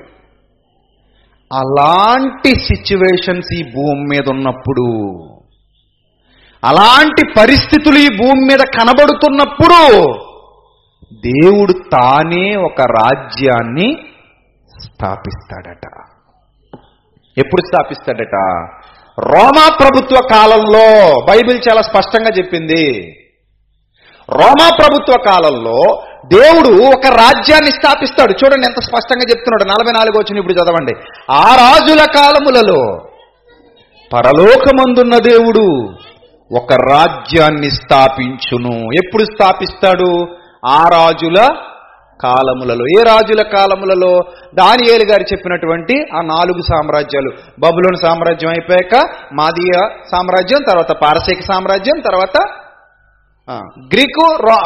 [1.53, 4.87] అలాంటి సిచ్యువేషన్స్ ఈ భూమి మీద ఉన్నప్పుడు
[6.63, 9.79] అలాంటి పరిస్థితులు ఈ భూమి మీద కనబడుతున్నప్పుడు
[11.13, 13.97] దేవుడు తానే ఒక రాజ్యాన్ని
[14.83, 16.03] స్థాపిస్తాడట.
[17.37, 18.35] ఎప్పుడు స్థాపిస్తాడట?
[19.19, 21.19] రోమా ప్రభుత్వ కాలంలో.
[21.29, 23.15] బైబిల్ చాలా స్పష్టంగా చెప్పింది.
[24.29, 28.31] రోమా ప్రభుత్వ కాలంలో దేవుడు ఒక రాజ్యాన్ని స్థాపిస్తాడు.
[28.31, 29.63] చూడండి ఎంత స్పష్టంగా చెప్తున్నాడు.
[29.63, 30.93] నలభై నాలుగు వచ్చిన ఇప్పుడు చదవండి.
[31.31, 33.09] ఆ రాజుల కాలములలో
[34.13, 35.93] పరలోకమందున్న దేవుడు
[36.55, 38.73] ఒక రాజ్యాన్ని స్థాపించును.
[38.73, 40.38] ఎప్పుడు స్థాపిస్తాడు?
[40.65, 41.39] ఆ రాజుల
[42.23, 42.85] కాలములలో.
[42.99, 44.13] ఏ రాజుల కాలములలో?
[44.53, 47.31] దానియేలు గారు చెప్పినటువంటి ఆ నాలుగు సామ్రాజ్యాలు.
[47.59, 48.95] బబులోని సామ్రాజ్యం అయిపోయాక
[49.33, 49.75] మాదీయ
[50.11, 52.37] సామ్రాజ్యం తర్వాత పారసీక సామ్రాజ్యం తర్వాత
[53.93, 54.25] గ్రీకు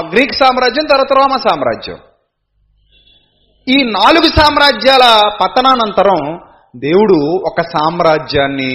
[0.10, 2.00] గ్రీక్ సామ్రాజ్యం తర్వాత రోమ సామ్రాజ్యం.
[3.68, 5.06] ఈ నాలుగు సామ్రాజ్యాల
[5.42, 6.22] పతనానంతరం
[6.78, 8.72] దేవుడు ఒక సామ్రాజ్యాన్ని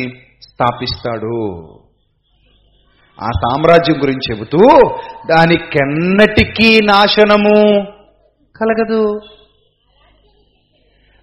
[0.49, 1.39] స్థాపిస్తాడు.
[3.19, 4.61] ఆ సామ్రాజ్యం గురించి చెబుతూ
[5.31, 7.57] దానికెన్నటికీ నాశనము
[8.59, 9.03] కలగదు.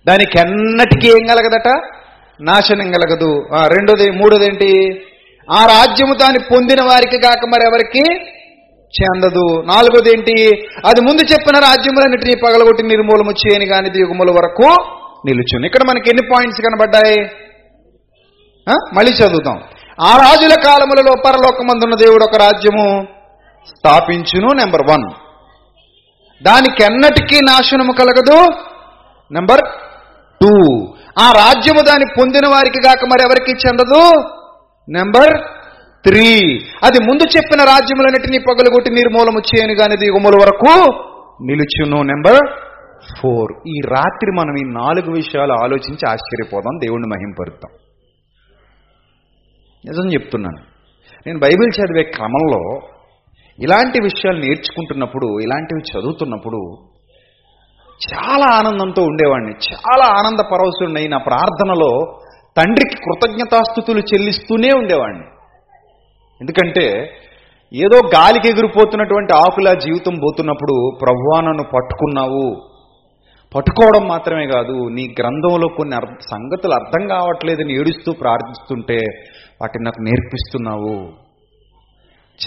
[0.06, 1.70] దానికెన్నటికీ ఏం కలగదట?
[2.40, 3.32] నాశనం కలగదు.
[3.74, 4.72] రెండోది మూడోది ఏంటి
[5.48, 8.06] ఆ రాజ్యము దాన్ని పొందిన వారికి కాక మరెవరికి
[8.94, 9.46] చెందదు.
[9.72, 10.36] నాలుగోది ఏంటి
[10.90, 14.68] అది ముందు చెప్పిన రాజ్యములన్నిటినీ పగలగొట్టి నిర్మూలము చేయని కాని దిగుమల వరకు
[15.28, 17.20] నిలుచుని ఇక్కడ మనకి ఎన్ని పాయింట్స్ కనబడ్డాయి?
[18.98, 19.58] మళ్ళీ చదువుతాం
[20.02, 23.08] ఆ రాజుల కాలములలో పరలోకమందున్న దేవుడు ఒక రాజ్యము
[23.68, 25.12] స్థాపించును నెంబర్ వన్.
[26.44, 28.54] దానికి ఎన్నటికీ నాశనము కలగదు
[29.32, 29.62] నెంబర్
[30.42, 30.54] టూ.
[31.20, 34.20] ఆ రాజ్యము దాన్ని పొందిన వారికి కాక మరి ఎవరికి చెందదు
[34.90, 35.38] నెంబర్
[36.04, 36.60] త్రీ.
[36.84, 40.92] అది ముందు చెప్పిన రాజ్యములన్నిటినీ పగలగొట్టి నిర్మూలము చేయను కానీ దిగుమల వరకు
[41.44, 42.58] నిలుచును నెంబర్
[43.22, 43.54] ఫోర్.
[43.68, 47.85] ఈ రాత్రి మనం ఈ నాలుగు విషయాలు ఆలోచించి ఆశ్చర్యపోదాం దేవుణ్ణి మహింపరుద్దాం.
[49.90, 50.58] నిజం చెప్తున్నాను.
[51.28, 52.88] నేను బైబిల్ చదివే క్రమంలో
[53.60, 56.58] ఇలాంటి విషయాలు నేర్చుకుంటున్నప్పుడు ఇలాంటివి చదువుతున్నప్పుడు
[58.14, 59.52] చాలా ఆనందంతో ఉండేవాడిని.
[59.52, 62.22] చాలా ఆనంద పరవశుడిని నా ప్రార్థనలో
[62.58, 65.26] తండ్రికి కృతజ్ఞతాస్థుతులు చెల్లిస్తూనే ఉండేవాడిని.
[66.42, 67.12] ఎందుకంటే
[67.74, 72.72] ఏదో గాలికి ఎగిరిపోతున్నటువంటి ఆకులా జీవితం పోతున్నప్పుడు ప్రభువా నన్ను పట్టుకున్నావు.
[73.56, 79.00] పట్టుకోవడం మాత్రమే కాదు నీ గ్రంథంలో కొన్ని అర్థ సంగతులు అర్థం కావట్లేదని ఏడుస్తూ ప్రార్థిస్తుంటే
[79.62, 81.26] వాటిని నాకు నేర్పిస్తున్నావు.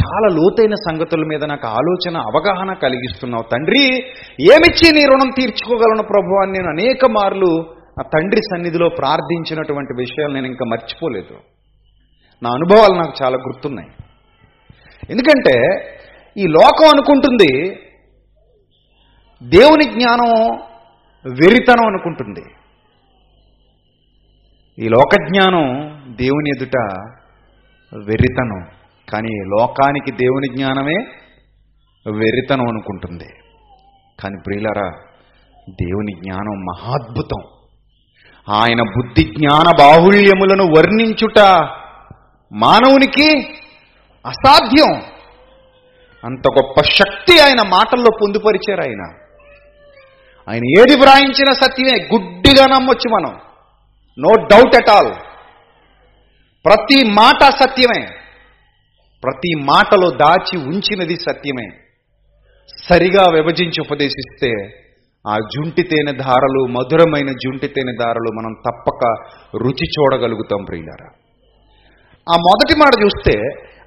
[0.03, 3.45] చాలా లోతైన సంగతుల మీద నాకు ఆలోచన అవగాహన కలిగిస్తున్నావు.
[3.53, 3.85] తండ్రి
[4.41, 10.47] ఏమిచ్చి నీ రుణం తీర్చుకోగలను ప్రభు అని నేను అనేక మార్లు ఆ తండ్రి సన్నిధిలో ప్రార్థించినటువంటి విషయాలు నేను
[10.47, 11.35] ఇంకా మర్చిపోలేదు.
[12.43, 13.89] నా అనుభవాలు నాకు చాలా గుర్తున్నాయి.
[15.11, 15.55] ఎందుకంటే
[16.37, 17.77] ఈ లోకం అనుకుంటుంది
[19.43, 20.59] దేవుని జ్ఞానం
[21.35, 22.43] వెరితనం అనుకుంటుంది.
[24.85, 26.77] ఈ లోక జ్ఞానం దేవుని ఎదుట
[27.95, 28.67] వెరితనం
[29.13, 30.97] కానీ లోకానికి దేవుని జ్ఞానమే
[32.11, 33.27] వెరితనం అనుకుంటుంది.
[34.21, 34.91] కానీ ప్రియులరా
[35.71, 37.43] దేవుని జ్ఞానం మహాద్భుతం.
[38.55, 41.39] ఆయన బుద్ధి జ్ఞాన బాహుళ్యములను వర్ణించుట
[42.53, 43.55] మానవునికి
[44.27, 45.03] అసాధ్యం.
[46.25, 49.03] అంత గొప్ప శక్తి ఆయన మాటల్లో పొందుపరిచారు ఆయన.
[50.49, 52.09] ఆయన ఏది వ్రాయించిన సత్యమే.
[52.15, 53.41] గుడ్డిగా నమ్మొచ్చు మనం.
[54.19, 55.28] No doubt at all.
[56.69, 58.07] ప్రతి మాట సత్యమే.
[59.25, 61.69] ప్రతి మాటలో దాచి ఉంచినది సత్యమే.
[62.89, 64.51] సరిగా విభజించి ఉపదేశిస్తే
[65.29, 69.15] ఆ జుంటి తేనె ధారలు మధురమైన జుంటి తేనె ధారలు మనం తప్పక
[69.57, 71.07] రుచి చూడగలుగుతాం ప్రియులారా.
[72.33, 73.41] ఆ మొదటి మాట చూస్తే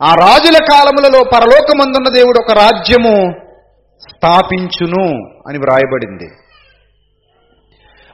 [0.03, 3.33] ఆ రాజుల కాలములలో పరలోకమందున్న దేవుడు ఒక రాజ్యము
[4.09, 5.05] స్థాపించును
[5.47, 6.29] అని వ్రాయబడింది.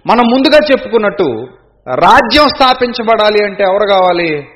[0.08, 1.48] మనం ముందుగా చెప్పుకున్నట్టు
[1.96, 4.48] రాజ్యం స్థాపించబడాలి అంటే ఎవరు కావాలి?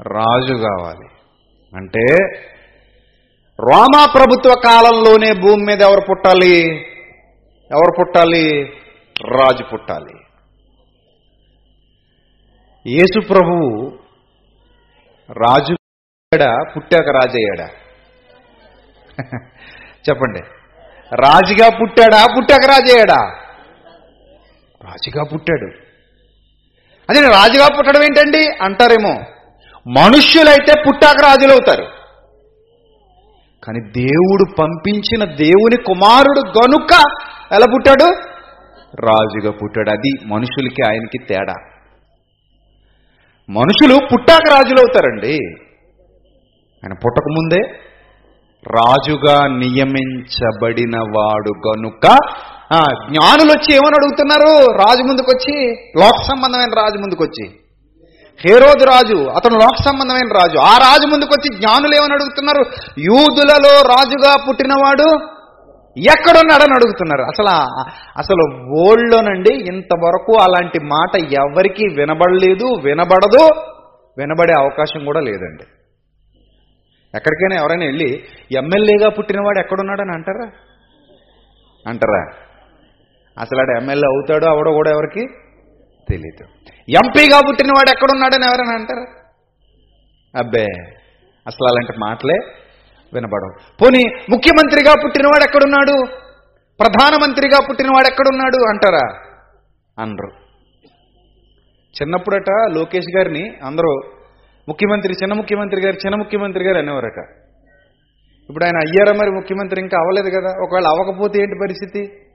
[0.00, 1.08] రాజు కావాలి.
[1.76, 2.16] అంటే
[3.60, 6.82] రోమా ప్రభుత్వ కాలంలోనే భూమి మీద ఎవరు పుట్టాలి?
[7.70, 8.62] ఎవరు పుట్టాలి?
[9.30, 10.14] రాజు పుట్టాలి.
[12.86, 13.98] యేసు ప్రభువు
[15.32, 15.74] రాజు
[16.76, 17.68] పుట్టాక రాజయ్యాడా
[20.08, 20.40] చెప్పండి.
[21.14, 22.26] రాజుగా పుట్టాడా?
[22.36, 23.34] పుట్టాక రాజయ్యాడా
[24.84, 25.66] రాజుగా పుట్టాడు.
[27.10, 28.48] అదే రాజుగా పుట్టడం ఏంటండి?
[28.62, 29.31] అంటారేమో.
[29.88, 31.84] మనుష్యులైతే పుట్టాక రాజులు అవుతారు
[33.64, 36.92] కానీ దేవుడు పంపించిన దేవుని కుమారుడు గనుక
[37.52, 38.04] ఎలా పుట్టాడు?
[39.06, 39.90] రాజుగా పుట్టాడు.
[39.90, 41.54] అది మనుషులకి ఆయనకి తేడా.
[43.50, 45.34] మనుషులు పుట్టాక రాజులు అవుతారండి
[46.82, 47.60] ఆయన పుట్టకముందే
[48.66, 52.06] రాజుగా నియమించబడిన వాడు గనుక
[53.10, 54.72] జ్ఞానులు వచ్చి ఏమని అడుగుతున్నారు?
[54.72, 57.61] రాజు ముందుకొచ్చి లోక సంబంధమైన రాజు ముందుకొచ్చి.
[58.40, 60.58] హేరోదు రాజు అతను లోక సంబంధమైన రాజు.
[60.58, 62.62] ఆ రాజు ముందుకొచ్చి జ్ఞానులు ఏమని అడుగుతున్నారు?
[62.98, 65.08] యూదులలో రాజుగా పుట్టినవాడు
[65.96, 67.22] ఎక్కడున్నాడని అడుగుతున్నారు.
[67.22, 67.54] అసలు
[68.18, 73.44] అసలు ఓల్డ్లోనండి ఇంతవరకు అలాంటి మాట ఎవరికీ వినబడలేదు వినబడదు
[74.18, 75.64] వినబడే అవకాశం కూడా లేదండి.
[77.14, 80.46] ఎక్కడికైనా ఎవరైనా వెళ్ళి ఎమ్మెల్యేగా పుట్టినవాడు ఎక్కడున్నాడని అంటారా?
[81.86, 82.22] అంటారా?
[83.38, 85.26] అసలు ఆడ ఎమ్మెల్యే అవుతాడో అవడో కూడా ఎవరికి?
[86.12, 86.44] తెలీదు.
[86.88, 89.04] ఎంపీగా పుట్టినవాడు ఎక్కడున్నాడని ఎవరైనా అంటారా?
[90.38, 90.66] అబ్బే
[91.46, 92.34] అసలు అలాంటి మాటలే
[93.14, 93.76] వినబడవు.
[93.82, 96.06] పోనీ ముఖ్యమంత్రిగా పుట్టినవాడు ఎక్కడున్నాడు?
[96.80, 99.18] ప్రధానమంత్రిగా పుట్టినవాడు ఎక్కడున్నాడు అంటారా?
[99.98, 100.42] అనరు.
[102.02, 104.00] చిన్నప్పుడట లోకేష్ గారిని అందరూ
[104.68, 107.18] ముఖ్యమంత్రి చిన్న ముఖ్యమంత్రి గారు చిన్న ముఖ్యమంత్రి గారు అనేవారట.
[108.50, 110.54] ఇప్పుడు ఆయన అయ్యారా మరి ముఖ్యమంత్రి ఇంకా అవ్వలేదు కదా?
[110.62, 112.31] ఒకవేళ అవ్వకపోతే ఏంటి పరిస్థితి?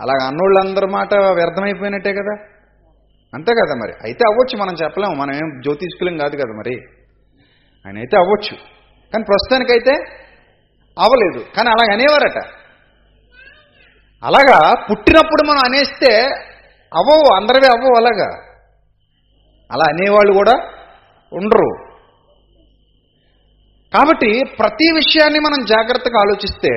[0.00, 2.36] అలాగ అన్నోళ్ళందరి మాట వ్యర్థమైపోయినట్టే కదా?
[3.34, 3.92] అంతే కదా మరి.
[4.04, 5.14] అయితే అవ్వచ్చు మనం చెప్పలేము.
[5.14, 6.74] మనం ఏం జ్యోతిష్కులం కాదు కదా మరి.
[7.86, 8.56] ఆయన అయితే అవ్వచ్చు.
[9.12, 9.92] కానీ ప్రస్తుతానికైతే
[10.98, 11.46] అవ్వలేదు.
[11.56, 12.42] కానీ అలాగ అనేవారట.
[14.24, 16.24] అలాగా పుట్టినప్పుడు మనం అనేస్తే
[16.94, 18.42] అవ్వవు అందరివే అవ్వవు అలాగా.
[19.72, 20.52] అలా అనేవాళ్ళు కూడా
[21.32, 21.86] ఉండరు.
[23.94, 26.70] కాబట్టి ప్రతి విషయాన్ని మనం జాగ్రత్తగా ఆలోచిస్తే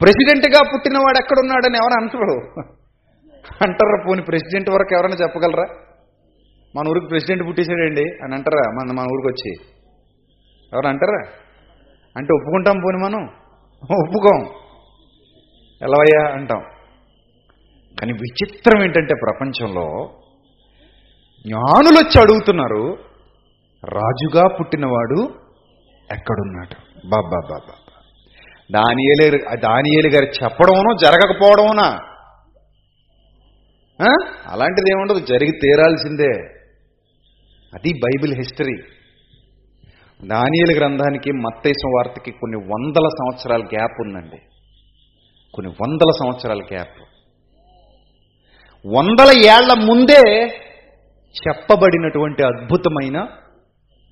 [0.00, 2.62] ప్రెసిడెంట్గా పుట్టినవాడు ఎక్కడున్నాడని ఎవరు అంటారు
[3.62, 5.64] అంటారా పోనీ ప్రెసిడెంట్ వరకు ఎవరైనా చెప్పగలరా?
[6.76, 8.70] మన ఊరికి ప్రెసిడెంట్ పుట్టేశాడండి అని అంటారా?
[8.70, 9.52] మన మన ఊరికి వచ్చి
[10.72, 11.28] ఎవరు అంటారా?
[12.16, 13.24] అంటే ఒప్పుకుంటాం పోని మనం?
[13.82, 14.40] ఒప్పుకోం.
[15.82, 16.32] ఎలావయ్యా?
[16.32, 16.64] అంటాం.
[18.00, 20.10] కానీ విచిత్రం ఏంటంటే ప్రపంచంలో
[21.46, 22.98] జ్ఞానులు వచ్చి అడుగుతున్నారు
[23.84, 25.20] రాజుగా పుట్టినవాడు
[26.12, 27.08] ఎక్కడున్నాడు?
[27.08, 27.85] బాబా బాబా.
[28.72, 32.00] దానియేలు దానియేలు గారు చెప్పడమునో జరగకపోవడమునా.
[34.46, 36.62] అలాంటిది ఏముండదు జరిగి తీరాల్సిందే.
[37.74, 38.76] అది బైబిల్ హిస్టరీ.
[40.26, 44.38] దానియలు గ్రంథానికి మత్తైసం వార్తకి కొన్ని వందల సంవత్సరాల గ్యాప్ ఉందండి.
[45.54, 47.00] కొన్ని వందల సంవత్సరాల గ్యాప్.
[48.86, 50.46] వందల ఏళ్ళ ముందే
[51.48, 53.26] చెప్పబడినటువంటి అద్భుతమైన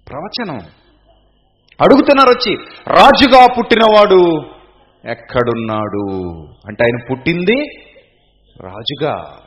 [0.08, 0.60] ప్రవచనం.
[1.80, 2.56] అడుగుతున్నారు వచ్చి
[2.88, 4.54] రాజుగా పుట్టినవాడు
[5.10, 6.16] ఎక్కడున్నాడు?
[6.68, 7.66] అంటే ఆయన పుట్టింది
[8.62, 9.38] రాజుగా.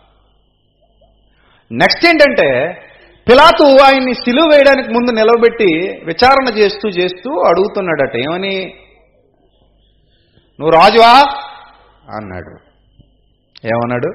[1.72, 2.82] నెక్స్ట్ ఏంటంటే
[3.30, 8.16] పిలాతు ఆయన్ని సిలువ వేయడానికి ముందు నిలవబెట్టి విచారణ చేస్తూ చేస్తూ అడుగుతున్నాడట.
[8.18, 8.74] ఏమని?
[10.60, 11.42] నువ్వు రాజువా?
[12.18, 12.54] అన్నాడు.
[13.68, 14.08] ఏమన్నాడు?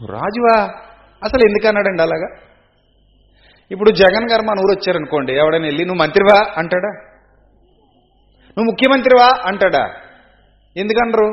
[0.00, 0.74] నువ్వు రాజువా?
[1.24, 2.45] అసలు ఎందుకన్నాడండి అలాగా?
[3.70, 6.54] ఇప్పుడు జగన్ గారు మన ఊరు వచ్చారనుకోండి ఎవడైనా వెళ్ళి నువ్వు మంత్రివా?
[6.56, 6.88] అంటాడా?
[8.48, 9.42] నువ్వు ముఖ్యమంత్రివా?
[9.46, 9.94] అంటాడా?
[10.76, 11.26] ఎందుకనరు?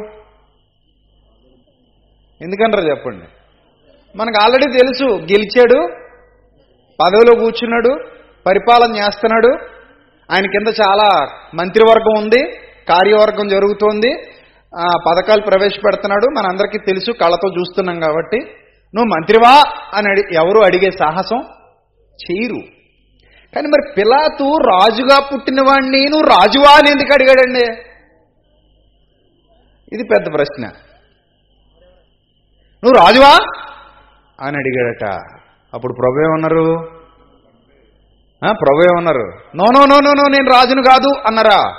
[2.41, 3.25] ఎందుకనరు చెప్పండి.
[4.17, 5.87] మనకు ఆల్రెడీ తెలుసు గెలిచాడు
[7.03, 8.03] పదవిలో కూర్చున్నాడు
[8.47, 9.47] పరిపాలన చేస్తున్నాడు
[10.31, 12.51] ఆయన కింద చాలా మంత్రివర్గం ఉంది
[12.89, 14.13] కార్యవర్గం జరుగుతోంది
[15.07, 18.37] పథకాలు ప్రవేశపెడుతున్నాడు మనందరికీ తెలుసు కళ్ళతో చూస్తున్నాం కాబట్టి.
[18.95, 19.63] నువ్వు మంత్రివా?
[19.93, 21.62] అని అడి ఎవరు అడిగే సాహసం?
[22.31, 22.83] చేయరు.
[23.55, 27.83] కానీ మరి పిలాతు రాజుగా పుట్టినవాడిని నువ్వు రాజువా అని ఎందుకు అడిగాడండి?
[29.93, 30.65] ఇది పెద్ద ప్రశ్న.
[32.83, 33.37] నువ్వు రాజువా?
[34.41, 35.05] అని అడిగాడట.
[35.73, 36.89] అప్పుడు ప్రభు ఏమన్నారు?
[38.51, 39.25] ప్రభు ఏమన్నారు?
[39.55, 41.75] No no no no no నేను రాజును కాదు అన్నారా?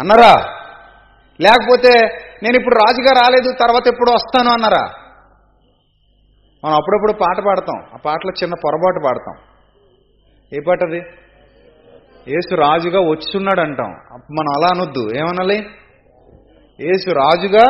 [0.00, 0.56] అన్నారా?
[1.40, 1.92] లేకపోతే
[2.42, 4.99] నేను ఇప్పుడు రాజుగా రాలేదు తర్వాత ఎప్పుడు వస్తాను అన్నారా?
[6.64, 7.90] మనం అప్పుడప్పుడు పాట పాడతాం.
[7.94, 9.36] ఆ పాటలో చిన్న పొరపాటు పాడతాం.
[10.52, 11.02] ఏ పాట అది?
[12.28, 15.08] ఏసు రాజుగా వచ్చున్నాడు అంటాం మనం అలా అనొద్దు.
[15.16, 15.56] ఏమనాలి?
[16.80, 17.64] ఏసు రాజుగా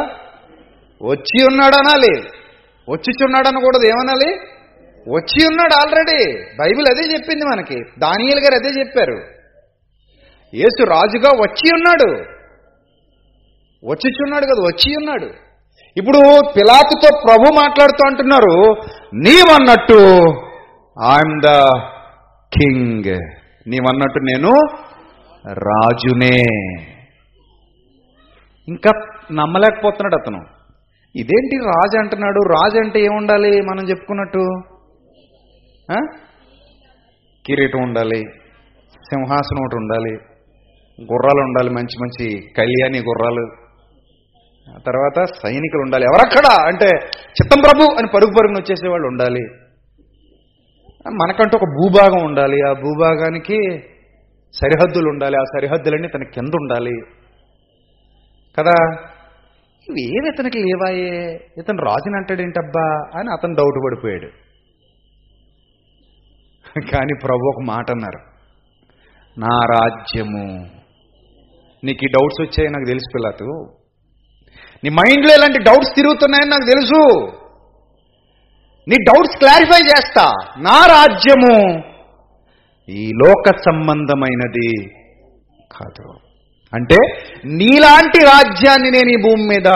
[1.03, 2.29] వచ్చి ఉన్నాడు అనాలి
[2.91, 4.35] వచ్చిచున్నాడు అనకూడదు ఏమనాలి?
[5.11, 6.41] వచ్చి ఉన్నాడు ఆల్రెడీ.
[6.61, 7.77] బైబిల్ అదే చెప్పింది మనకి.
[7.99, 9.21] దానియల్ గారు అదే చెప్పారు.
[10.55, 12.41] ఏసు రాజుగా వచ్చి ఉన్నాడు.
[13.87, 15.50] వచ్చిచున్నాడు కదా వచ్చి ఉన్నాడు.
[15.97, 16.21] ఇప్పుడు
[16.57, 18.55] పిలాతుతో ప్రభు మాట్లాడుతూ అంటున్నారు
[19.27, 20.01] నీవన్నట్టు
[20.97, 21.51] ఐఎమ్ ద
[22.53, 23.13] కింగ్
[23.67, 24.53] నీవన్నట్టు నేను
[25.67, 26.37] రాజునే.
[28.69, 28.91] ఇంకా
[29.33, 30.41] నమ్మలేకపోతున్నాడు అతను.
[31.15, 32.41] ఇదేంటి రాజు అంటున్నాడు?
[32.55, 34.45] రాజు అంటే ఏముండాలి మనం చెప్పుకున్నట్టు?
[37.45, 38.21] కిరీటం ఉండాలి
[39.09, 40.13] సింహాసనం ఒకటి ఉండాలి
[40.99, 42.27] గుర్రాలు ఉండాలి మంచి మంచి
[42.59, 43.45] కళ్యాణి గుర్రాలు
[44.79, 46.05] తర్వాత సైనికులు ఉండాలి.
[46.05, 46.67] ఎవరక్కడా?
[46.67, 49.41] అంటే చిత్తం ప్రభు అని పరుగు పరుగున వచ్చేసేవాళ్ళు ఉండాలి.
[51.09, 52.63] మనకంటూ ఒక భూభాగం ఉండాలి.
[52.69, 53.79] ఆ భూభాగానికి
[54.53, 55.37] సరిహద్దులు ఉండాలి.
[55.37, 56.93] ఆ సరిహద్దులన్నీ తన కింద ఉండాలి.
[58.59, 58.97] కదా?
[59.91, 61.41] ఇవేవి ఇతనికి లేవాయే?
[61.59, 64.27] ఇతను రాజుని అంటాడేంటబ్బా అని అతను డౌట్ పడిపోయాడు.
[66.81, 68.31] కానీ ప్రభు ఒక మాట అన్నారు.
[69.41, 70.67] నా రాజ్యము.
[71.85, 73.80] నీకు ఈ డౌట్స్ వచ్చాయి నాకు తెలిసి పిల్లతు.
[74.85, 77.27] నీ మైండ్లో ఇలాంటి డౌట్స్ తిరుగుతున్నాయని నాకు తెలుసు.
[78.89, 80.33] నీ డౌట్స్ క్లారిఫై చేస్తా.
[80.59, 81.83] నా రాజ్యము
[82.89, 84.87] ఈ లోక సంబంధమైనది
[85.73, 86.13] కాదు.
[86.75, 86.97] అంటే
[87.45, 89.73] నీలాంటి రాజ్యాన్ని నేను ఈ భూమి మీద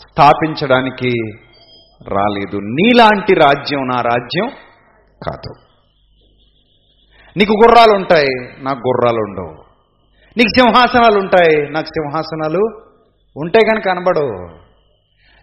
[0.00, 1.10] స్థాపించడానికి
[2.08, 2.56] రాలేదు.
[2.56, 4.48] నీలాంటి రాజ్యం నా రాజ్యం
[5.28, 5.54] కాదు.
[7.36, 9.64] నీకు గుర్రాలు ఉంటాయి నాకు గుర్రాలు ఉండవు
[10.36, 12.89] నీకు సింహాసనాలు ఉంటాయి నాకు సింహాసనాలు
[13.36, 14.34] ఉంటే కనుక కనబడవు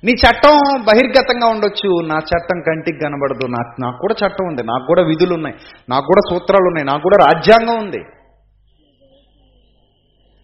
[0.04, 0.56] నీ చట్టం
[0.88, 3.46] బహిర్గతంగా ఉండొచ్చు నా చట్టం కంటికి కనబడదు.
[3.48, 5.56] నాకు నాకు కూడా చట్టం ఉంది నాకు కూడా విధులు ఉన్నాయి
[5.90, 8.02] నాకు కూడా సూత్రాలు ఉన్నాయి నాకు కూడా రాజ్యాంగం ఉంది.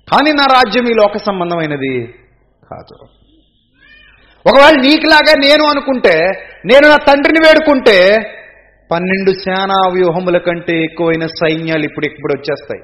[0.08, 1.94] కానీ నా రాజ్యం ఈ లోక సంబంధమైనది
[2.72, 2.96] కాదు.
[4.50, 6.16] ఒకవేళ నీకులాగా నేను అనుకుంటే
[6.66, 7.98] నేను నా తండ్రిని వేడుకుంటే
[8.92, 12.84] పన్నెండు సేనా వ్యూహముల కంటే ఎక్కువైన సైన్యాలు ఇప్పుడు ఇప్పుడు వచ్చేస్తాయి.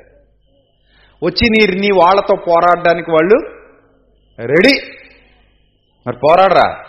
[1.23, 3.58] వచ్చి నీ నీ వాళ్ళతో పోరాడడానికి వాళ్ళు
[4.45, 4.81] రెడీ?
[6.07, 6.83] మరి పోరాడరా?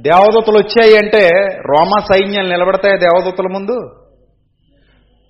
[0.00, 3.90] దేవదూతలు వచ్చాయి అంటే రోమా సైన్యాలు నిలబడతాయి దేవదూతల ముందు?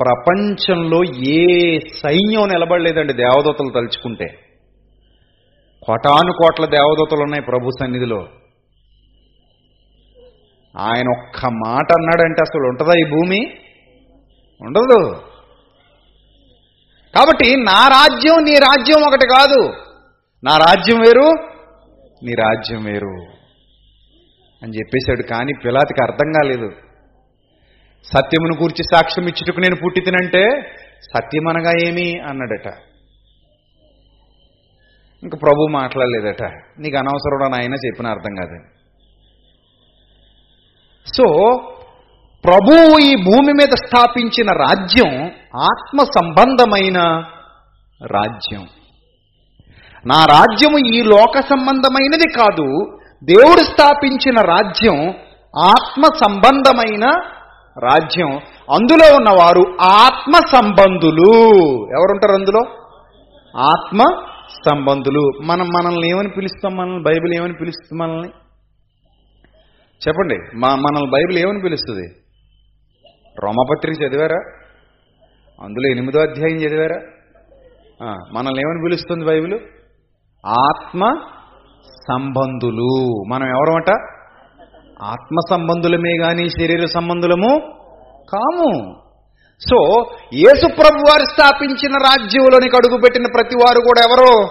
[0.00, 4.24] ప్రపంచంలో ఏ సైన్యం నిలబడలేదండి దేవదూతలు తలుచుకుంటే.
[5.82, 8.28] కోటాను కోట్ల దేవదూతలు ఉన్నాయి ప్రభు సన్నిధిలో.
[10.78, 13.50] ఆయన ఒక్క మాట అన్నాడంటే అసలు ఉంటుందా ఈ భూమి?
[14.62, 15.14] ఉండదు.
[17.16, 19.87] కాబట్టి నా రాజ్యం నీ రాజ్యం ఒకటి కాదు.
[20.44, 21.30] నా రాజ్యం వేరు
[22.24, 23.38] నీ రాజ్యం వేరు.
[24.62, 26.72] అని చెప్పేశాడు కానీ పిలాతికి అర్థం కాలేదు.
[28.04, 32.20] సత్యమును గూర్చి సాక్ష్యం ఇచ్చుటకు నేను పుట్టితినంటే సత్యం సత్యమనగా ఏమి?
[32.20, 32.66] అన్నాడట.
[35.22, 36.42] ఇంక ప్రభు మాట్లాడలేదట.
[36.78, 38.64] నీకు అనవసరం ఆయన చెప్పిన అర్థం కాదని.
[41.16, 41.24] సో
[42.44, 45.26] ప్రభువు ఈ భూమి మీద స్థాపించిన రాజ్యం
[45.60, 47.24] ఆత్మ సంబంధమైన
[48.06, 48.66] రాజ్యం.
[50.06, 52.98] నా రాజ్యము ఈ లోక సంబంధమైనది కాదు.
[53.24, 55.08] దేవుడు స్థాపించిన రాజ్యం
[55.58, 57.04] ఆత్మ సంబంధమైన
[57.78, 58.30] రాజ్యం.
[58.74, 61.32] అందులో ఉన్నవారు ఆత్మ సంబంధులు.
[61.90, 62.60] ఎవరుంటారు అందులో?
[63.56, 63.98] ఆత్మ
[64.68, 65.20] సంబంధులు.
[65.42, 66.76] మనం మనల్ని ఏమని పిలుస్తాం?
[66.76, 68.28] మనల్ని బైబిల్ ఏమని పిలుస్తుంది మనల్ని?
[70.08, 70.38] చెప్పండి.
[70.56, 72.08] మా మనల్ని బైబిల్ ఏమని పిలుస్తుంది?
[73.44, 74.38] రోమపత్రిక చదివారా?
[75.62, 77.00] అందులో ఎనిమిదో అధ్యాయం చదివారా?
[78.32, 79.58] మనల్ని ఏమని పిలుస్తుంది బైబిల్?
[80.46, 81.20] ఆత్మ
[81.86, 83.24] సంబంధులు.
[83.28, 83.90] మనం ఎవరమట?
[85.02, 87.58] ఆత్మ సంబంధులమే కానీ శరీర సంబంధులము
[88.32, 89.00] కాము.
[89.70, 94.44] సో యేసుప్రభు వారు స్థాపించిన రాజ్యంలోనికి అడుగుపెట్టిన ప్రతి వారు కూడా ఎవరు?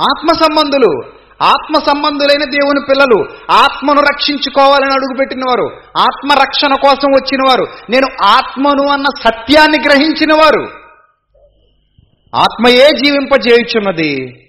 [0.00, 1.02] ఆత్మ సంబంధులు.
[1.42, 3.52] ఆత్మ సంబంధులైన దేవుని పిల్లలు.
[3.52, 10.62] ఆత్మను రక్షించుకోవాలని అడుగుపెట్టిన వారు ఆత్మ రక్షణ కోసం వచ్చిన వారు నేను ఆత్మను అన్న సత్యాన్ని గ్రహించిన వారు
[12.36, 14.42] ఆత్మయే జీవింపజేయుచున్నది.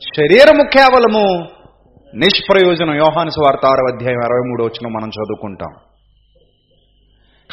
[0.00, 1.48] శరీరము కేవలము
[2.14, 2.94] నిష్ప్రయోజనం.
[2.94, 5.74] యోహాను స్వార్థ ఆరో అధ్యాయం అరవై మూడు వచ్చిన మనం చదువుకుంటాం.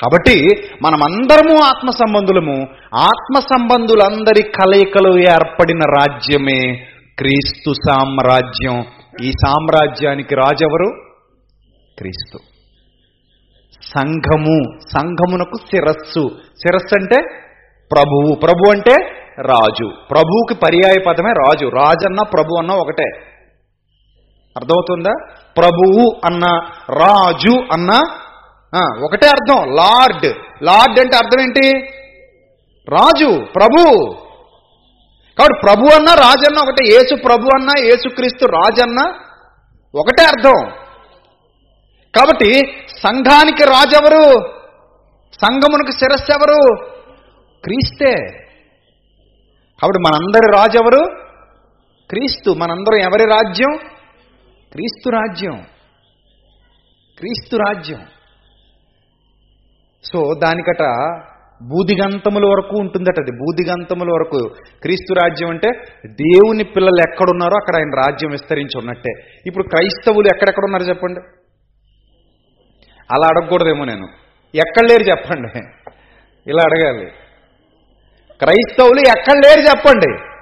[0.01, 0.47] కాబట్టి
[0.83, 6.87] మనమందరము ఆత్మ సంబంధులము ఆత్మ సంబంధులందరి కలయికలు ఏర్పడిన రాజ్యమే
[7.19, 8.85] క్రీస్తు సామ్రాజ్యం.
[9.23, 10.87] ఈ సామ్రాజ్యానికి రాజెవరు?
[11.97, 12.39] క్రీస్తు.
[13.81, 16.29] సంఘము సంఘమునకు శిరస్సు.
[16.43, 17.21] శిరస్సు అంటే
[17.91, 19.91] ప్రభువు ప్రభు అంటే రాజు.
[20.11, 21.65] ప్రభువుకి పర్యాయ పదమే రాజు.
[21.65, 23.03] రాజు అన్న ప్రభు అన్న ఒకటే.
[24.57, 25.11] అర్థమవుతుందా?
[25.57, 26.45] ప్రభువు అన్న
[26.89, 27.91] రాజు అన్న
[29.05, 29.75] ఒకటే అర్థం.
[29.75, 30.25] లార్డ్.
[30.63, 31.77] లార్డ్ అంటే అర్థం ఏంటి?
[32.89, 34.13] రాజు ప్రభు.
[35.39, 36.85] కాబట్టి ప్రభు అన్న రాజన్న ఒకటే.
[36.85, 39.13] యేసు ప్రభు అన్న యేసుక్రీస్తు రాజన్న
[39.95, 40.71] ఒకటే అర్థం.
[42.15, 42.53] కాబట్టి
[42.87, 44.39] సంఘానికి రాజెవరు?
[45.33, 46.85] సంఘమునికి శిరస్సు ఎవరు?
[47.63, 48.44] క్రీస్తే.
[49.81, 51.25] కాబట్టి మనందరి రాజు ఎవరు
[52.09, 52.51] క్రీస్తు.
[52.51, 53.77] మనందరం ఎవరి రాజ్యం?
[54.71, 55.55] క్రీస్తు రాజ్యం.
[57.19, 58.01] క్రీస్తు రాజ్యం.
[60.03, 60.81] సో దానికట
[61.63, 63.31] బూదిగంతముల వరకు ఉంటుందట అది.
[63.31, 64.55] బూదిగంతముల వరకు.
[64.81, 65.69] క్రీస్తు రాజ్యం అంటే
[66.05, 69.41] దేవుని పిల్లలు ఎక్కడున్నారో అక్కడ ఆయన రాజ్యం విస్తరించి ఉన్నట్టే.
[69.45, 71.19] ఇప్పుడు క్రైస్తవులు ఎక్కడెక్కడ ఉన్నారు చెప్పండి?
[73.11, 74.07] అలా అడగకూడదేమో నేను.
[74.55, 75.59] ఎక్కడ లేరు చెప్పండి?
[76.47, 77.11] ఇలా అడగాలి.
[78.39, 80.35] క్రైస్తవులు ఎక్కడ లేరు చెప్పండి.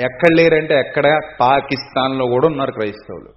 [0.00, 1.20] ఎక్కడ లేరంటే ఎక్కడ?
[1.40, 3.28] పాకిస్తాన్లో కూడా ఉన్నారు క్రైస్తవులు.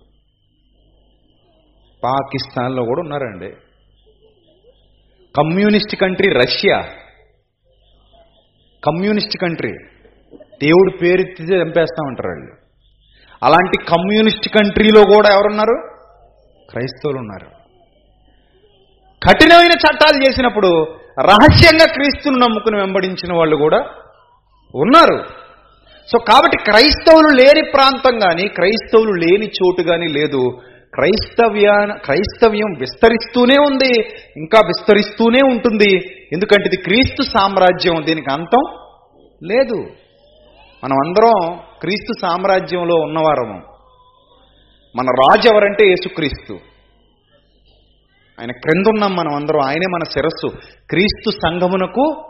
[2.04, 3.50] పాకిస్తాన్లో కూడా ఉన్నారండి.
[5.38, 6.82] Communist country Russia.
[8.86, 9.74] Communist country.
[10.64, 12.52] దేవుడు పేరెత్తితే చంపేస్తామంటారు వాళ్ళు.
[13.44, 15.90] అలాంటి కమ్యూనిస్ట్ కంట్రీలో కూడా ఎవరున్నారు?
[16.70, 17.48] క్రైస్తవులు ఉన్నారు.
[19.30, 23.78] కఠినమైన చట్టాలు చేసినప్పుడు రహస్యంగా క్రీస్తును నమ్ముకుని వెంబడించిన వాళ్ళు కూడా
[24.76, 25.24] ఉన్నారు.
[26.12, 30.62] సో కాబట్టి క్రైస్తవులు లేని ప్రాంతం కానీ క్రైస్తవులు లేని చోటు కానీ లేదు.
[30.94, 34.00] క్రైస్తవ్యా క్రైస్తవ్యం విస్తరిస్తూనే ఉంది
[34.38, 35.98] ఇంకా విస్తరిస్తూనే ఉంటుంది.
[36.34, 38.78] ఎందుకంటే ఇది క్రీస్తు సామ్రాజ్యం దీనికి అంతం
[39.44, 39.88] లేదు.
[40.84, 43.62] మనం అందరం క్రీస్తు సామ్రాజ్యంలో ఉన్నవారము.
[44.96, 46.71] మన రాజు ఎవరంటే యేసుక్రీస్తు.
[48.42, 49.62] ఆయన క్రిందున్నాం మనం అందరం.
[49.62, 50.48] ఆయనే మన శిరస్సు.
[50.90, 52.24] క్రీస్తు సంఘమునకు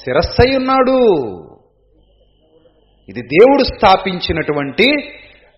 [0.00, 0.98] శిరస్సై ఉన్నాడు.
[3.08, 4.92] ఇది దేవుడు స్థాపించినటువంటి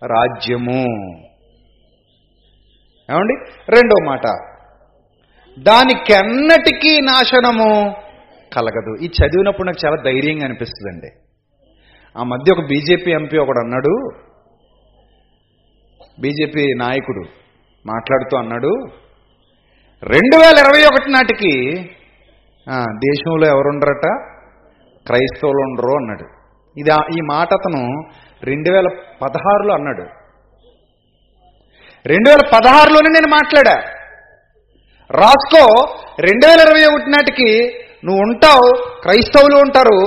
[0.07, 0.83] రాజ్యము.
[3.11, 3.35] ఏమండి?
[3.69, 4.23] రెండో మాట.
[5.59, 7.95] దానికెన్నటికీ నాశనము
[8.53, 9.05] కలగదు.
[9.05, 11.09] ఈ చదివినప్పుడు నాకు చాలా ధైర్యంగా అనిపిస్తుందండి.
[12.19, 14.11] ఆ మధ్య ఒక బీజేపీ ఎంపీ ఒకడు అన్నాడు.
[16.21, 17.21] బీజేపీ నాయకుడు
[17.87, 19.00] మాట్లాడుతూ అన్నాడు
[20.03, 21.53] రెండు వేల ఇరవై ఒకటి నాటికి
[23.07, 24.07] దేశంలో ఎవరుండరట?
[25.07, 26.27] క్రైస్తవులు ఉండరు అన్నాడు.
[26.77, 27.83] ఇది ఈ మాట అతను
[28.49, 28.89] రెండు వేల
[29.23, 30.05] పదహారులో అన్నాడు.
[32.07, 33.77] రెండు వేల పదహారులోనే నేను మాట్లాడా.
[35.11, 35.63] రాసుకో
[36.27, 37.51] రెండు వేల ఇరవై ఒకటి నాటికి
[38.07, 38.69] నువ్వు ఉంటావు
[39.05, 39.99] క్రైస్తవులు ఉంటారు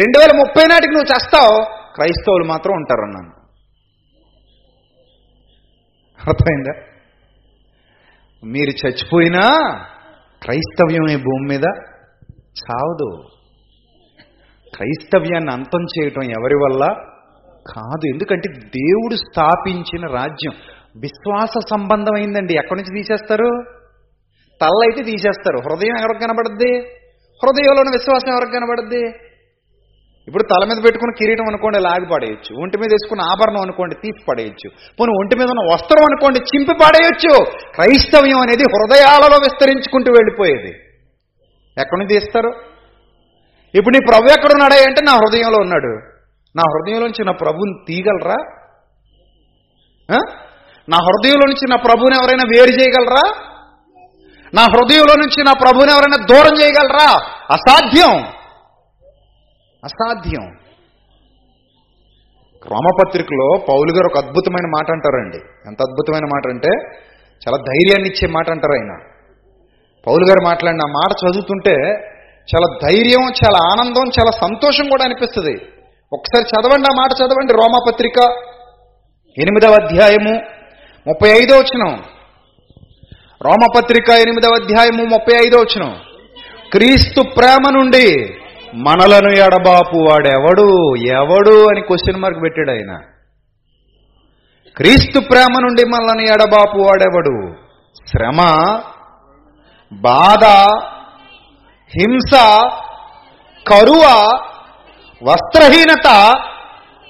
[0.00, 1.54] రెండు వేల ముప్పై నాటికి నువ్వు చేస్తావు
[1.96, 3.32] క్రైస్తవులు మాత్రం ఉంటారు అన్నాను
[6.20, 6.74] అర్థమైందా?
[8.44, 9.42] మీరు చచ్చిపోయినా
[10.42, 11.62] క్రైస్తవ్యం ఈ భూమి మీద
[12.40, 13.22] చావదు.
[14.76, 16.86] క్రైస్తవ్యాన్ని అంతం చేయటం ఎవరి వల్ల?
[17.76, 18.06] కాదు.
[18.06, 20.52] ఎందుకంటే దేవుడు స్థాపించిన రాజ్యం.
[21.00, 22.54] విశ్వాస సంబంధమైందండి.
[22.54, 23.64] ఎక్కడి నుంచి తీసేస్తారు?
[24.62, 25.58] తల్ల అయితే తీసేస్తారు.
[25.58, 26.78] హృదయం ఎవరికి కనబడద్ది?
[27.44, 29.27] హృదయంలోని విశ్వాసం ఎవరికి కనబడద్ది?
[30.28, 32.62] ఇప్పుడు తల మీద పెట్టుకున్న కిరీటం అనుకోండి లాగి పడేయచ్చు.
[32.62, 34.68] ఒంటి మీద వేసుకున్న ఆభరణం అనుకోండి తీసి పడేయచ్చు.
[35.00, 37.44] పోనీ ఒంటి మీద ఉన్న వస్త్రం అనుకోండి చింపి పడేయచ్చు.
[37.44, 40.72] క్రైస్తవ్యం అనేది హృదయాలలో విస్తరించుకుంటూ వెళ్ళిపోయేది.
[41.80, 42.48] ఎక్కడి నుంచి తీస్తారు?
[43.74, 45.92] ఇప్పుడు నీ ప్రభు ఎక్కడ ఉన్నాడా అంటే నా హృదయంలో ఉన్నాడు.
[46.56, 48.36] నా హృదయంలోంచి నా ప్రభుని తీయగలరా?
[50.88, 53.24] నా హృదయంలో నుంచి నా ప్రభుని ఎవరైనా వేరు చేయగలరా?
[54.54, 57.08] నా హృదయంలో నుంచి నా ప్రభుని ఎవరైనా దూరం చేయగలరా?
[57.50, 58.37] అసాధ్యం.
[59.84, 60.46] అసాధ్యం.
[62.66, 65.38] రోమపత్రికలో పౌలు గారు ఒక అద్భుతమైన మాట అంటారండి.
[65.66, 66.70] ఎంత అద్భుతమైన మాట అంటే
[67.42, 68.92] చాలా ధైర్యాన్ని ఇచ్చే మాట అంటారు ఆయన.
[70.06, 71.76] పౌలు గారు మాట్లాడిన ఆ మాట చదువుతుంటే
[72.48, 75.54] చాలా ధైర్యం చాలా ఆనందం చాలా సంతోషం కూడా అనిపిస్తుంది.
[76.12, 78.18] ఒకసారి చదవండి ఆ మాట చదవండి రోమపత్రిక
[79.38, 80.34] ఎనిమిదవ అధ్యాయము
[81.06, 81.92] ముప్పై ఐదో వచ్చినం
[83.42, 85.96] రోమపత్రిక ఎనిమిదవ అధ్యాయము ముప్పై ఐదో వచ్చినం
[86.72, 88.06] క్రీస్తు ప్రేమ నుండి
[88.74, 90.96] మనలను ఎడబాపు వాడెవడు?
[90.96, 93.00] ఎవడు అని క్వశ్చన్ మార్క్ పెట్టాడు ఆయన.
[94.76, 97.54] క్రీస్తు ప్రేమ నుండి మనల్ని ఎడబాపు వాడెవడు?
[98.10, 98.38] శ్రమ
[99.92, 100.44] బాధ
[101.98, 102.34] హింస
[103.68, 104.26] కరువ
[105.22, 106.34] వస్త్రహీనత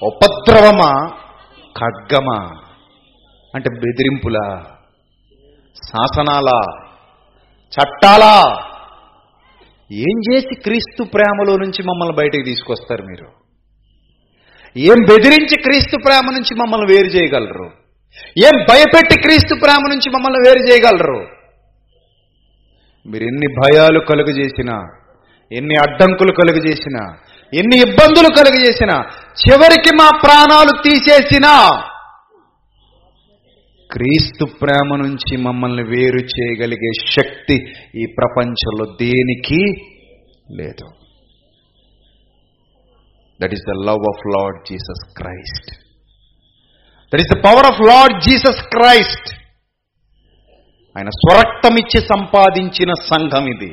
[0.03, 1.11] ఉపద్రవమా?
[1.79, 2.51] ఖడ్గమా?
[3.55, 4.65] అంటే బెదిరింపులా?
[5.89, 6.61] శాసనాలా?
[7.69, 8.63] చట్టాలా?
[9.91, 13.29] ఏం చేసి క్రీస్తు ప్రేమలో నుంచి మమ్మల్ని బయటకు తీసుకొస్తారు మీరు?
[14.77, 17.69] ఏం బెదిరించి క్రీస్తు ప్రేమ నుంచి మమ్మల్ని వేరు చేయగలరు?
[18.47, 21.21] ఏం భయపెట్టి క్రీస్తు ప్రేమ నుంచి మమ్మల్ని వేరు చేయగలరు?
[23.07, 24.77] మీరు ఎన్ని భయాలు కలుగజేసినా
[25.53, 27.03] ఎన్ని అడ్డంకులు కలుగజేసినా
[27.53, 28.97] ఎన్ని ఇబ్బందులు కలుగజేసినా
[29.43, 31.53] చివరికి మా ప్రాణాలు తీసేసినా
[33.93, 37.55] క్రీస్తు ప్రేమ నుంచి మమ్మల్ని వేరు చేయగలిగే శక్తి
[38.01, 39.61] ఈ ప్రపంచంలో దేనికి
[40.51, 40.87] లేదు.
[43.43, 45.71] That is the love of Lord Jesus Christ
[47.13, 49.39] that is the power of Lord Jesus Christ
[50.99, 53.73] ఆయన స్వరక్తమిచ్చి సంపాదించిన సంఘం ఇది.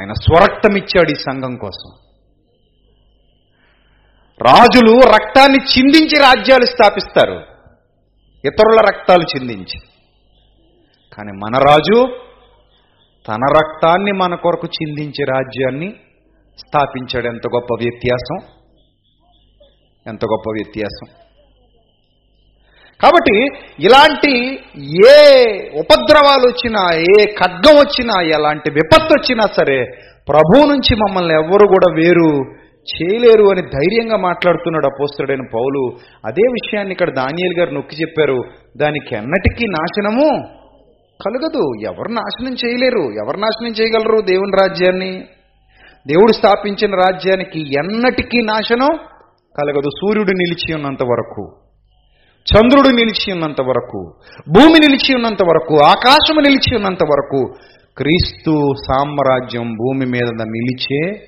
[0.00, 1.90] ఆయన స్వరక్తమిచ్చాడు ఈ సంఘం కోసం.
[4.48, 7.59] రాజులు రక్తాన్ని చిందించి రాజ్యాలు స్థాపిస్తారు.
[8.44, 9.78] ఇతరుల రక్తాలు చిందించి.
[11.16, 12.06] కానీ మన రాజు
[13.28, 15.94] తన రక్తాన్ని మన కొరకు చిందించే రాజ్యాన్ని
[16.58, 18.38] స్థాపించాడు ఎంత గొప్ప వ్యత్యాసం?
[20.06, 21.08] ఎంత గొప్ప వ్యత్యాసం?
[23.00, 23.36] కాబట్టి
[23.80, 24.32] ఇలాంటి
[25.10, 25.20] ఏ
[25.80, 29.84] ఉపద్రవాలు వచ్చినా ఏ ఖడ్గం వచ్చినా ఎలాంటి విపత్తు వచ్చినా సరే
[30.28, 35.90] ప్రభు నుంచి మమ్మల్ని ఎవ్వరు కూడా వేరు చేయలేరు అని ధైర్యంగా మాట్లాడుతున్నాడు అపోస్తుడైన పౌలు.
[36.26, 38.42] అదే విషయాన్ని ఇక్కడ దానియల్ గారు నొక్కి చెప్పారు.
[38.76, 40.46] దానికి ఎన్నటికీ నాశనము
[41.26, 41.70] కలగదు.
[41.82, 43.12] ఎవరు నాశనం చేయలేరు.
[43.12, 45.24] ఎవరు నాశనం చేయగలరు దేవుని రాజ్యాన్ని?
[46.06, 48.98] దేవుడు స్థాపించిన రాజ్యానికి ఎన్నటికీ నాశనం
[49.58, 49.90] కలగదు.
[50.00, 51.52] సూర్యుడు నిలిచి ఉన్నంత వరకు
[52.40, 54.12] చంద్రుడు నిలిచి ఉన్నంత వరకు
[54.48, 57.54] భూమి నిలిచి ఉన్నంత వరకు ఆకాశము నిలిచి ఉన్నంత వరకు
[57.96, 61.26] క్రీస్తు సామ్రాజ్యం భూమి మీద నిలిచే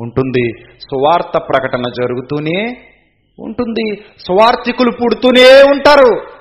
[0.00, 0.64] ఉంటుంది.
[0.80, 2.90] సువార్త ప్రకటన జరుగుతూనే
[3.38, 4.04] ఉంటుంది.
[4.18, 6.34] సువార్థికులు పుడుతూనే ఉంటారు.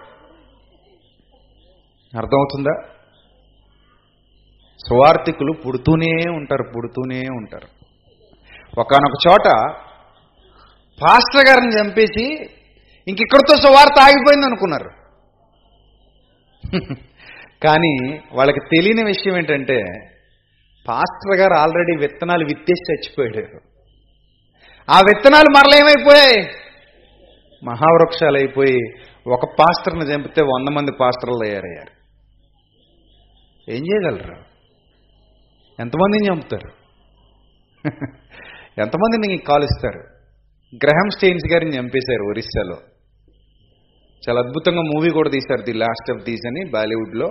[2.17, 2.81] అర్థమవుతుందా?
[4.89, 7.67] సువార్థికులు పుడుతూనే ఉంటారు పుడుతూనే ఉంటారు.
[8.79, 9.73] ఒకనొక చోట
[11.03, 12.49] పాస్టర్ గారిని చంపేసి
[13.07, 14.89] ఇంక ఇక్కడితో సువార్త ఆగిపోయింది అనుకున్నారు.
[17.63, 19.83] కానీ వాళ్ళకి తెలియని విషయం ఏంటంటే
[20.87, 23.57] పాస్టర్ గారు ఆల్రెడీ విత్తనాలు విత్తేసి చచ్చిపోయాడు
[24.89, 26.49] ఆ విత్తనాలు మరల ఏమైపోయాయి?
[27.63, 28.77] మహావృక్షాలు అయిపోయి
[29.27, 32.03] ఒక పాస్టర్ని చంపితే వంద మంది పాస్టర్లు తయారయ్యారు.
[33.71, 34.35] ఏం చేయగలరు?
[35.79, 36.69] ఎంతమందిని చంపుతారు?
[38.81, 39.99] ఎంతమందిని కాలుస్తారు?
[40.75, 42.77] గ్రహం స్టెయిన్స్ గారిని చంపేశారు ఒరిస్సాలో.
[44.29, 47.27] చాలా అద్భుతంగా మూవీ కూడా తీశారు ది లాస్ట్ ఆఫ్ దీస్ అని బాలీవుడ్లో.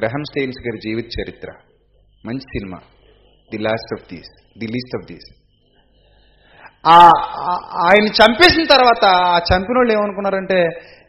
[0.00, 1.52] గ్రహం స్టెయిన్స్ గారి జీవిత చరిత్ర.
[2.26, 2.78] మంచి cinema.
[3.50, 5.28] The last of these the least of these.
[7.86, 10.58] ఆయన చంపేసిన తర్వాత ఆ చంపిన వాళ్ళు ఏమనుకున్నారంటే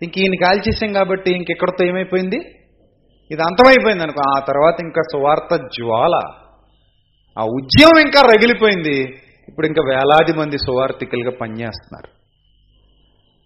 [0.03, 2.39] ఇంక ఈయన కాల్చేసాం కాబట్టి ఇంకెక్కడితో ఏమైపోయింది?
[3.31, 4.21] ఇది అంతమైపోయింది అనుకో.
[4.37, 6.15] ఆ తర్వాత ఇంకా సువార్త జ్వాల.
[7.39, 8.97] ఆ ఉద్యమం ఇంకా రగిలిపోయింది.
[9.47, 12.09] ఇప్పుడు ఇంకా వేలాది మంది సువార్థికులుగా పనిచేస్తున్నారు.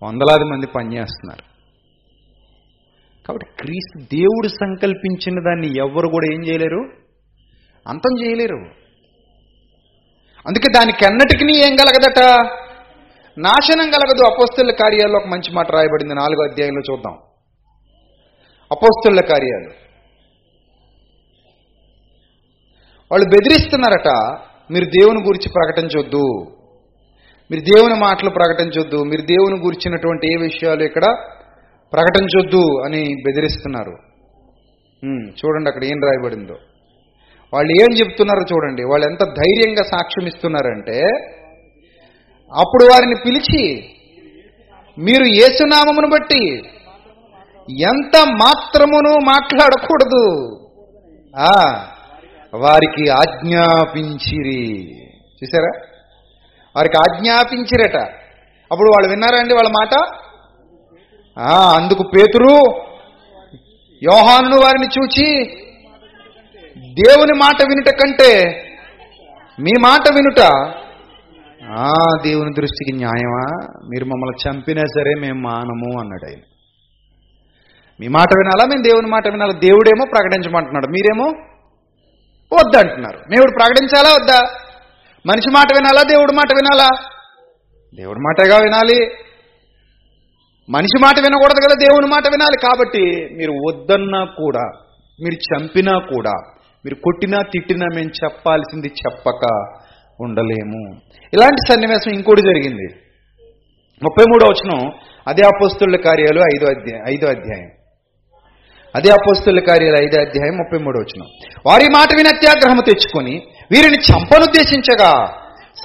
[0.06, 1.46] వందలాది మంది పనిచేస్తున్నారు.
[3.28, 7.01] కాబట్టి క్రీస్తు దేవుడు సంకల్పించిన దాన్ని ఎవ్వరు కూడా ఏం చేయలేరు?
[7.88, 8.60] అంతం చేయలేరు.
[10.48, 12.22] అందుకే దానికి అన్నటికీ ఏం కలగదట?
[13.40, 14.24] నాశనం కలగదు.
[14.24, 16.16] అపోస్తుల కార్యాల్లో ఒక మంచి మాట రాయబడింది.
[16.16, 17.18] నాలుగో అధ్యాయంలో చూద్దాం.
[18.72, 19.72] అపోస్తుల కార్యాలు.
[23.12, 24.38] వాళ్ళు బెదిరిస్తున్నారట
[24.72, 26.24] మీరు దేవుని గురించి ప్రకటించొద్దు
[27.52, 31.06] మీరు దేవుని మాటలు ప్రకటించొద్దు మీరు దేవుని గురించినటువంటి ఏ విషయాలు ఇక్కడ
[31.94, 33.92] ప్రకటించొద్దు అని బెదిరిస్తున్నారు.
[35.30, 36.56] చూడండి అక్కడ ఏం రాయబడిందో.
[37.54, 38.84] వాళ్ళు ఏం చెప్తున్నారో చూడండి.
[38.84, 41.02] వాళ్ళు ఎంత ధైర్యంగా సాక్ష్యం ఇస్తున్నారంటే
[42.58, 43.86] అప్పుడు వారిని పిలిచి
[44.98, 46.64] మీరు యేసునామమును బట్టి
[47.82, 50.58] ఎంత మాత్రమును మాట్లాడకూడదు.
[51.38, 51.86] ఆ
[52.56, 54.92] వారికి ఆజ్ఞాపించిరి.
[55.12, 55.82] చూసారా?
[56.76, 57.98] వారికి ఆజ్ఞాపించిరట.
[58.72, 59.94] అప్పుడు వాళ్ళు విన్నారండి వాళ్ళ మాట?
[61.82, 62.54] అందుకు పేతురు
[64.04, 65.61] యోహాను వారిని చూచి
[66.94, 68.32] దేవుని మాట వినుట కంటే
[69.60, 70.42] మీ మాట వినుట
[71.72, 73.46] ఆ దేవుని దృష్టికి న్యాయమా?
[73.90, 76.40] మీరు మమ్మల్ని చంపినా సరే మేము మానము అన్నాడు ఆయన.
[78.00, 78.66] మీ మాట వినాలా?
[78.66, 79.52] మేము దేవుని మాట వినాలా?
[79.52, 80.88] దేవుడేమో ప్రకటించమంటున్నాడు.
[80.88, 81.28] మీరేమో
[82.54, 84.10] వద్దంటున్నారు దేవుడు ప్రకటించాలా?
[84.14, 84.40] వద్దా?
[85.26, 86.04] మనిషి మాట వినాలా?
[86.04, 86.90] దేవుడి మాట వినాలా?
[87.96, 89.06] దేవుడి మాటగా వినాలి.
[90.70, 92.58] మనిషి మాట వినకూడదు కదా దేవుని మాట వినాలి.
[92.68, 94.66] కాబట్టి మీరు వద్దన్నా కూడా
[95.24, 96.34] మీరు చంపినా కూడా
[96.86, 99.44] మీరు కొట్టినా తిట్టినా మేము చెప్పాల్సింది చెప్పక
[100.22, 100.82] ఉండలేము.
[101.34, 102.88] ఇలాంటి సన్నివేశం ఇంకోటి జరిగింది.
[104.04, 104.92] ముప్పై మూడో వచనం
[105.28, 107.70] అదే అపోస్తుల కార్యాలు ఐదో అధ్యాయం ఐదో అధ్యాయం.
[108.96, 111.28] అదే అపోస్తుల కార్యాలు ఐదో అధ్యాయం ముప్పై మూడో వచనం.
[111.66, 115.12] వారి మాట విని అత్యాగ్రహం తెచ్చుకొని వీరిని చంపనుద్దేశించగా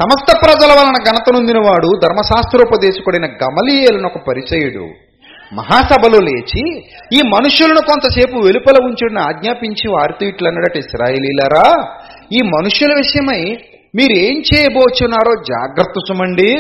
[0.01, 5.05] సమస్త ప్రజల వలన ఘనత నొందినవాడు ధర్మశాస్త్రోపదేశకుడైన గమలీయలను ఒక పరిచయుడు.
[5.53, 6.78] మహాసభలో లేచి
[7.14, 11.92] ఈ మనుషులను కొంతసేపు వెలుపల ఉంచుడిని ఆజ్ఞాపించి వారితో ఇట్లన్నడట ఇస్రాయిలీలరా
[12.32, 13.59] ఈ మనుషుల విషయమై
[13.94, 16.53] మీరేం చేయబోచున్నారో జాగ్రత్త సుమండి.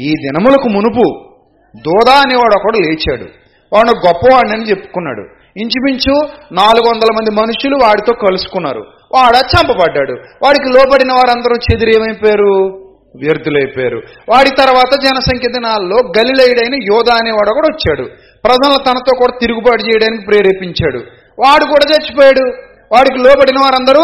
[0.00, 1.34] ఈ దినములకు మునుపు
[1.76, 3.24] దోదా అనేవాడు ఒకడు లేచాడు.
[3.72, 5.20] వాడు గొప్పవాడిని చెప్పుకున్నాడు.
[5.56, 8.80] ఇంచుమించు నాలుగు వందల మంది మనుషులు వాడితో కలుసుకున్నారు.
[9.14, 10.12] వాడ చంపబడ్డాడు.
[10.12, 12.87] వాడికి లోబడిన వారందరూ చెదిరి ఏమైపోయారు
[13.18, 14.02] వ్యర్థులైపోయారు.
[14.28, 18.08] వాడి తర్వాత జనసంఖ్య దినాల్లో గలిలైడైన యోధ అనేవాడు కూడా వచ్చాడు.
[18.44, 20.98] ప్రజలను తనతో కూడా తిరుగుబాటు చేయడానికి ప్రేరేపించాడు.
[21.38, 22.52] వాడు కూడా చచ్చిపోయాడు.
[22.92, 24.02] వాడికి లోబడిన వారందరూ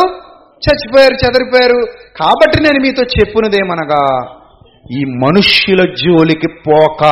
[0.54, 1.84] చచ్చిపోయారు చెదిరిపోయారు.
[2.20, 4.30] కాబట్టి నేను మీతో చెప్పునదేమనగా
[4.98, 7.04] ఈ మనుష్యుల జోలికి పోక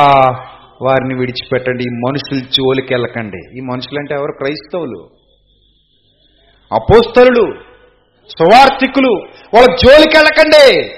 [0.81, 1.83] వారిని విడిచిపెట్టండి.
[1.83, 3.57] ఈ మనుషుల జోలికి వెళ్ళకండి.
[3.57, 4.31] ఈ మనుషులంటే ఎవరు?
[4.31, 5.09] క్రైస్తవులు.
[6.73, 7.53] అపోస్తలు
[8.29, 9.11] సువార్థికులు.
[9.53, 10.91] వాళ్ళ జోలికి వెళ్ళకండి.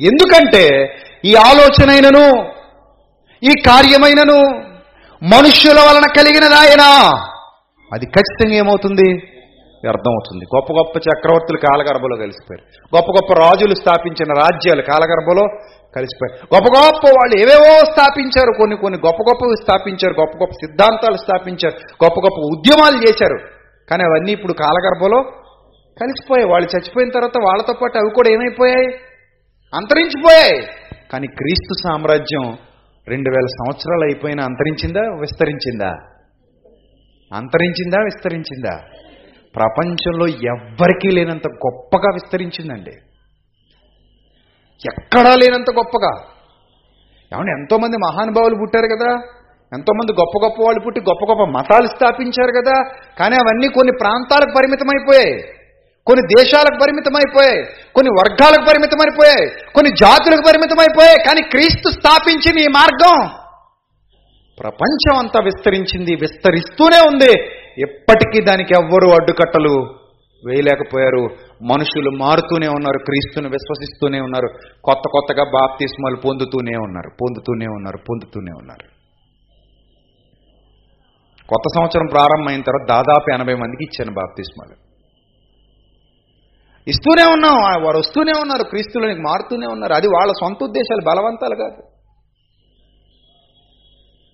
[0.00, 2.44] ఎందుకంటే ఈ ఆలోచనైనను
[3.42, 4.40] ఈ కార్యమైనను
[5.22, 7.20] మనుష్యుల వలన కలిగినదాయనా
[7.92, 9.30] అది ఖచ్చితంగా ఏమవుతుంది?
[9.88, 10.44] అర్థమవుతుంది.
[10.56, 12.96] గొప్ప గొప్ప చక్రవర్తులు కాలగర్భలో కలిసిపోయారు.
[12.96, 15.42] గొప్ప గొప్ప రాజులు స్థాపించిన రాజ్యాలు కాలగర్భలో
[15.96, 16.54] కలిసిపోయారు.
[16.54, 22.20] గొప్ప గొప్ప వాళ్ళు ఏవేవో స్థాపించారు కొన్ని కొన్ని గొప్ప గొప్పవి స్థాపించారు గొప్ప గొప్ప సిద్ధాంతాలు స్థాపించారు గొప్ప
[22.20, 23.38] గొప్ప ఉద్యమాలు చేశారు.
[23.90, 25.22] కానీ అవన్నీ ఇప్పుడు కాలగర్భలో
[26.00, 26.50] కలిసిపోయాయి.
[26.50, 28.88] వాళ్ళు చచ్చిపోయిన తర్వాత వాళ్ళతో పాటు అవి కూడా ఏమైపోయాయి?
[29.74, 30.66] అంతరించిపోయాయి.
[31.12, 32.58] కానీ క్రీస్తు సామ్రాజ్యం
[33.08, 35.96] రెండు వేల సంవత్సరాలు అయిపోయినా అంతరించిందా విస్తరించిందా?
[37.34, 38.80] అంతరించిందా విస్తరించిందా?
[39.56, 42.90] ప్రపంచంలో ఎవ్వరికీ లేనంత గొప్పగా విస్తరించిందండి.
[44.92, 46.22] ఎక్కడా లేనంత గొప్పగా.
[47.34, 49.22] ఏమంటే ఎంతోమంది మహానుభావులు పుట్టారు కదా?
[49.72, 52.82] ఎంతోమంది గొప్ప గొప్ప వాళ్ళు పుట్టి గొప్ప గొప్ప మతాలు స్థాపించారు కదా?
[53.18, 55.53] కానీ అవన్నీ కొన్ని ప్రాంతాలకు పరిమితమైపోయాయి.
[56.08, 57.62] కొన్ని దేశాలకు పరిమితమైపోయాయి
[57.94, 63.16] కొన్ని వర్గాలకు పరిమితమైపోయాయి కొన్ని జాతులకు పరిమితమైపోయాయి కానీ క్రీస్తు స్థాపించిన ఈ మార్గం.
[64.60, 67.32] ప్రపంచం అంతా విస్తరించింది విస్తరిస్తూనే ఉంది.
[67.78, 69.74] ఎప్పటికీ దానికి ఎవ్వరూ అడ్డుకట్టలు
[70.46, 71.22] వేయలేకపోయారు.
[71.62, 74.48] మనుషులు మారుతూనే ఉన్నారు క్రీస్తుని విశ్వసిస్తూనే ఉన్నారు
[74.84, 78.86] కొత్త కొత్తగా బాప్తిస్మాలు పొందుతూనే ఉన్నారు పొందుతూనే ఉన్నారు పొందుతూనే ఉన్నారు.
[81.48, 84.83] కొత్త సంవత్సరం ప్రారంభమైన తర్వాత దాదాపు ఎనభై మందికి ఇచ్చాను బాప్తిస్మాలు.
[86.88, 87.84] ఇస్తూనే ఉన్నాం.
[87.84, 88.64] వారు వస్తూనే ఉన్నారు.
[88.64, 89.92] క్రీస్తులోనికి మారుతూనే ఉన్నారు.
[89.92, 91.04] అది వాళ్ళ సొంత ఉద్దేశాలు.
[91.04, 91.82] బలవంతాలు కాదు.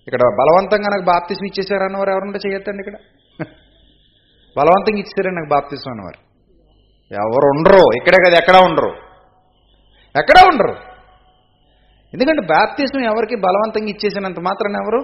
[0.07, 2.95] ఇక్కడ బలవంతంగా నాకు బాప్తిసం ఇచ్చేసారు అన్నవారు ఎవరుంటే చేయొద్దండి ఇక్కడ?
[4.57, 6.19] బలవంతంగా ఇచ్చేసారని నాకు బాప్తిసం అన్నవారు.
[7.13, 7.83] ఎవరు ఉండరు.
[7.97, 8.91] ఇక్కడే కదా ఎక్కడా ఉండరు.
[10.19, 10.75] ఎక్కడా ఉండరు.
[12.13, 15.01] ఎందుకంటే బాప్తిసం ఎవరికి బలవంతంగా ఇచ్చేసినంత మాత్రం ఎవరు?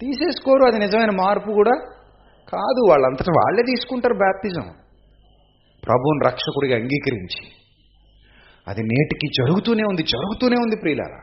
[0.00, 0.64] తీసేసుకోరు.
[0.64, 1.74] అది నిజమైన మార్పు కూడా
[2.52, 2.90] కాదు.
[2.90, 4.81] వాళ్ళంతటా వాళ్ళే తీసుకుంటారు బాప్తిజం.
[5.86, 7.52] ప్రభువుని రక్షకుడిగా అంగీకరించి
[8.68, 11.18] అది నేటికి జరుగుతూనే ఉంది జరుగుతూనే ఉంది ప్రియులారా.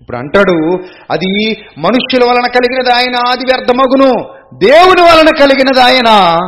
[0.00, 4.34] ఇప్పుడు అంటాడు అది మనుష్యుల వలన కలిగినది ఆయన ఆది వ్యర్థమగును.
[4.64, 6.38] దేవుని వలన కలిగినది ఆయన.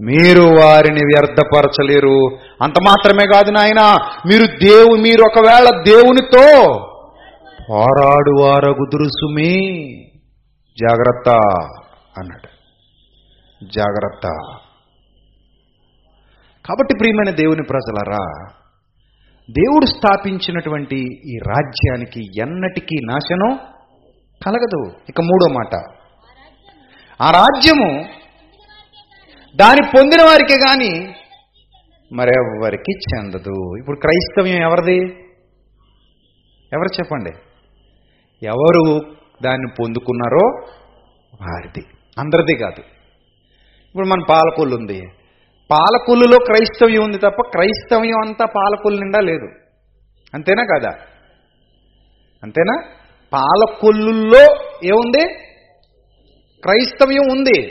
[0.00, 2.26] మీరు వారిని వ్యర్థపరచలేరు.
[2.62, 3.80] అంత మాత్రమే కాదు నాయన
[4.26, 6.74] మీరు దేవు మీరు ఒకవేళ దేవునితో
[7.70, 9.76] పోరాడువారగు దురుసుమి.
[10.80, 11.28] జాగ్రత్త
[12.18, 12.48] అన్నాడు.
[13.76, 14.28] జాగ్రత్త.
[16.68, 18.46] కాబట్టి ప్రియమైన దేవుని ప్రజలరా
[19.50, 20.96] దేవుడు స్థాపించినటువంటి
[21.26, 23.58] ఈ రాజ్యానికి ఎన్నటికీ నాశనం
[24.46, 24.96] కలగదు.
[25.08, 25.74] ఇక మూడో మాట.
[27.22, 28.04] ఆ రాజ్యము
[29.56, 31.14] దాని పొందిన వారికే కానీ
[32.12, 33.76] మరెవ్వరికి చెందదు.
[33.78, 34.98] ఇప్పుడు క్రైస్తవ్యం ఎవరిది?
[36.72, 37.30] ఎవరు చెప్పండి?
[38.46, 39.00] ఎవరు
[39.42, 40.70] దాన్ని పొందుకున్నారో
[41.40, 41.86] వారిది.
[42.18, 42.80] అందరిది కాదు.
[43.86, 45.02] ఇప్పుడు మన పాలకొల్లు ఉంది.
[45.70, 49.48] పాలకొల్లులో క్రైస్తవ్యం ఉంది తప్ప క్రైస్తవ్యం అంతా పాలకొల్లు నిండా లేదు.
[50.34, 50.90] అంతేనా కదా?
[52.42, 52.82] అంతేనా?
[53.32, 55.34] పాలకొల్లుల్లో ఏముంది?
[56.62, 57.62] క్రైస్తవ్యం ఉంది.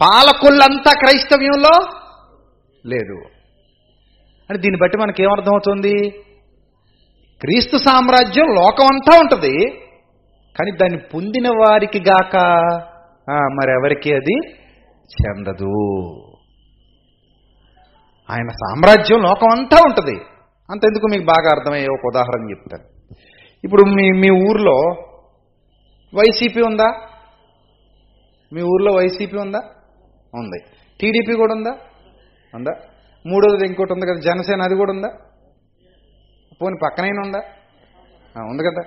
[0.00, 1.86] పాలకొల్లంతా క్రైస్తవ్యంలో
[2.86, 3.28] లేదు.
[4.50, 6.10] అని దీన్ని బట్టి మనకి ఏమర్థమవుతుంది
[7.40, 9.70] క్రీస్తు సామ్రాజ్యం లోకం అంతా ఉంటుంది.
[10.58, 12.36] కానీ దాన్ని పొందిన వారికి గాక
[13.30, 14.50] మరెవరికి అది
[15.02, 15.72] చెందదు.
[18.32, 20.20] ఆయన సామ్రాజ్యం లోకం అంతా ఉంటుంది.
[20.70, 22.84] అంతెందుకు మీకు బాగా అర్థమయ్యే ఒక ఉదాహరణ చెప్తాను.
[23.64, 24.80] ఇప్పుడు మీ మీ ఊర్లో
[26.14, 26.92] వైసీపీ ఉందా?
[28.52, 29.62] మీ ఊర్లో వైసీపీ ఉందా?
[30.34, 30.58] ఉంది.
[31.00, 31.76] టీడీపీ కూడా ఉందా?
[32.54, 32.72] ఉందా?
[33.26, 35.08] మూడోది ఇంకోటి ఉంది కదా జనసేన అది కూడా ఉందా?
[36.62, 37.42] పోనీ పక్కనైనా ఉందా?
[38.40, 38.82] ఉంది కదా.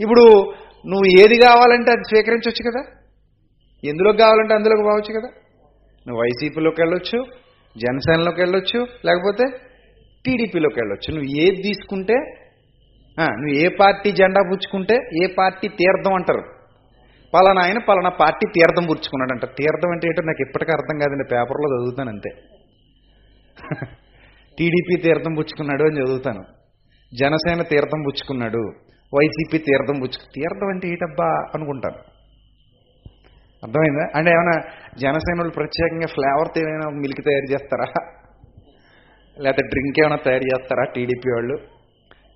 [0.00, 0.52] ఇప్పుడు
[0.86, 2.82] నువ్వు ఏది కావాలంటే అది స్వీకరించవచ్చు కదా?
[3.84, 5.28] ఎందులోకి కావాలంటే అందులోకి పోవచ్చు కదా?
[6.06, 7.41] నువ్వు వైసీపీలోకి వెళ్ళొచ్చు
[7.76, 9.44] జనసేనలోకి వెళ్ళొచ్చు లేకపోతే
[10.24, 11.14] టీడీపీలోకి వెళ్ళొచ్చు.
[11.14, 12.16] నువ్వు ఏది తీసుకుంటే
[13.18, 16.42] నువ్వు ఏ పార్టీ జెండా పుచ్చుకుంటే ఏ పార్టీ తీర్థం అంటారు?
[17.34, 21.68] పలానా ఆయన పలానా పార్టీ తీర్థం పుచ్చుకున్నాడు అంట తీర్థం అంటే ఏంటో నాకు ఇప్పటికీ అర్థం కాదండి పేపర్లో
[21.74, 22.30] చదువుతాను అంతే.
[24.58, 26.42] టీడీపీ తీర్థం పుచ్చుకున్నాడు అని చదువుతాను.
[27.12, 28.62] జనసేన తీర్థం పుచ్చుకున్నాడు
[29.12, 32.11] వైసీపీ తీర్థం పుచ్చుకు తీర్థం అంటే ఏటబ్బా అనుకుంటాను.
[33.64, 34.08] అర్థమైందా?
[34.14, 34.52] అంటే ఏమైనా
[34.98, 37.84] జనసేన వాళ్ళు ప్రత్యేకంగా ఫ్లేవర్తో ఏమైనా మిల్క్ తయారు చేస్తారా?
[39.40, 41.54] లేకపోతే డ్రింక్ ఏమైనా తయారు చేస్తారా టీడీపీ వాళ్ళు?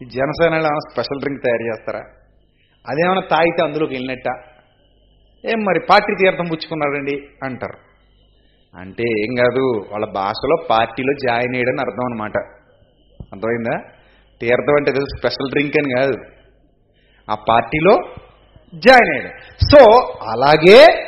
[0.03, 2.01] ఈ జనసేన వాళ్ళు ఏమైనా స్పెషల్ డ్రింక్ తయారు చేస్తారా?
[2.89, 4.41] అదేమైనా తాగితే అందులోకి వెళ్ళినట్ట?
[5.47, 7.29] ఏం మరి పార్టీ తీర్థం పుచ్చుకున్నాడండి?
[7.45, 7.87] అంటారు.
[8.79, 12.39] అంటే ఏం కాదు వాళ్ళ భాషలో పార్టీలో జాయిన్ అయ్యడని అర్థం అనమాట
[13.33, 13.93] అర్థమైందా?
[14.41, 16.16] తీర్థం అంటే స్పెషల్ డ్రింక్ అని కాదు.
[17.31, 18.14] ఆ పార్టీలో
[18.74, 19.64] జాయిన్ అయ్యాడు.
[19.64, 21.05] సో అలాగే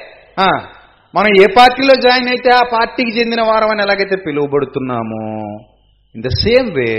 [1.15, 5.23] మనం ఏ పార్టీలో జాయిన్ అయితే ఆ పార్టీకి చెందిన వారం అని ఎలాగైతే పిలువబడుతున్నామో?
[6.15, 6.91] ఇన్ ద సేమ్ వే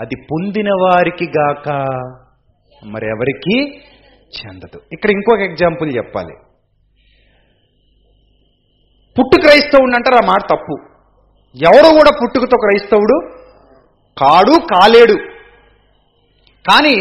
[0.00, 1.68] అది పొందిన వారికి గాక
[2.84, 3.56] మరి ఎవరికి?
[4.36, 4.78] చెందదు.
[4.92, 6.34] ఇక్కడ ఇంకొక ఎగ్జాంపుల్ చెప్పాలి.
[9.18, 10.74] పుట్టు క్రైస్తవుడు అంటారు ఆ మాట తప్పు.
[11.68, 13.16] ఎవరు కూడా పుట్టుకతో క్రైస్తవుడు
[14.22, 15.16] కాడు కాలేడు.
[16.70, 16.96] కానీ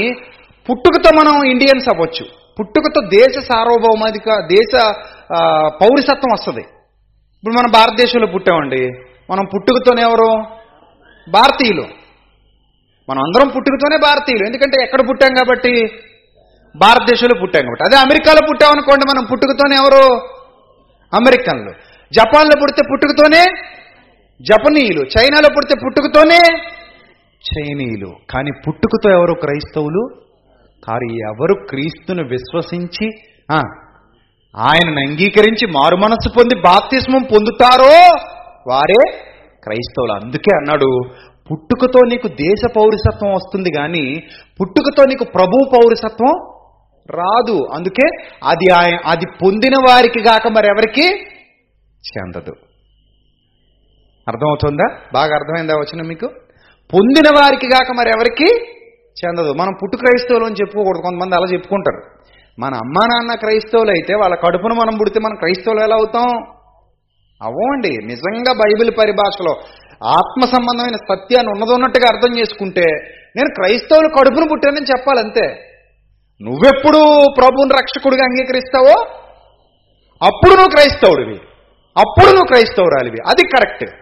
[0.70, 2.39] పుట్టుకతో మనం ఇండియన్స్ అవ్వచ్చు.
[2.60, 4.82] పుట్టుకతో దేశ సార్వభౌమాధిక దేశ
[5.82, 6.62] పౌరసత్వం వస్తుంది.
[7.40, 8.88] ఇప్పుడు మనం భారతదేశంలో పుట్టామండి.
[9.30, 10.32] మనం పుట్టుకతోనే ఎవరు?
[11.32, 11.86] భారతీయులు.
[13.10, 14.46] మనం అందరం పుట్టుకతోనే భారతీయులు.
[14.46, 15.74] ఎందుకంటే ఎక్కడ పుట్టాం కాబట్టి?
[16.76, 17.84] భారతదేశంలో పుట్టాం కాబట్టి.
[17.88, 20.16] అదే అమెరికాలో పుట్టామనుకోండి మనం పుట్టుకతోనే ఎవరు?
[21.16, 21.72] అమెరికన్లు.
[22.14, 23.44] జపాన్లో పుడితే పుట్టుకతోనే
[24.42, 25.02] జపనీయులు.
[25.02, 26.58] చైనాలో పుడితే పుట్టుకతోనే
[27.50, 28.12] చైనీయులు.
[28.30, 29.34] కానీ పుట్టుకతో ఎవరు?
[29.34, 30.29] క్రైస్తవులు
[30.88, 33.08] కారు ఎవరు క్రీస్తును విశ్వసించి
[34.56, 37.96] ఆయనను అంగీకరించి మారు మనస్సు పొంది బాప్తిస్మం పొందుతారో
[38.68, 39.02] వారే
[39.64, 40.14] క్రైస్తవులు.
[40.14, 40.90] అందుకే అన్నాడు
[41.52, 44.06] పుట్టుకతో నీకు దేశ పౌరసత్వం వస్తుంది కానీ
[44.62, 46.36] పుట్టుకతో నీకు ప్రభు పౌరసత్వం
[47.18, 47.58] రాదు.
[47.74, 48.08] అందుకే
[48.44, 51.08] అది ఆయన అది పొందిన వారికి గాక మరెవరికి
[52.10, 52.54] చెందదు.
[54.28, 54.88] అర్థమవుతుందా?
[55.14, 56.28] బాగా అర్థమైందా వచ్చిన మీకు?
[56.94, 58.50] పొందిన వారికి గాక మరి ఎవరికి
[59.26, 59.54] చెందదు.
[59.54, 61.02] మనం పుట్టు క్రైస్తవులు అని చెప్పుకోకూడదు.
[61.02, 62.20] కొంతమంది అలా చెప్పుకుంటారు.
[62.60, 66.30] మన అమ్మా నాన్న క్రైస్తవులు అయితే వాళ్ళ కడుపును మనం పుడితే మనం క్రైస్తవులు ఎలా అవుతాం?
[67.44, 67.90] అవ్వండి.
[67.90, 69.56] నిజంగా బైబిల్ పరిభాషలో
[70.08, 72.86] ఆత్మ సంబంధమైన సత్యాన్ని ఉన్నదన్నట్టుగా అర్థం చేసుకుంటే
[73.36, 75.66] నేను క్రైస్తవులు కడుపును పుట్టానని చెప్పాలంతే.
[76.42, 79.06] నువ్వెప్పుడు ప్రభువుని రక్షకుడిగా అంగీకరిస్తావో?
[80.26, 81.36] అప్పుడు నువ్వు క్రైస్తవుడివి.
[81.98, 83.18] అప్పుడు నువ్వు క్రైస్తవురాలివి.
[83.28, 83.96] అది కరెక్ట్.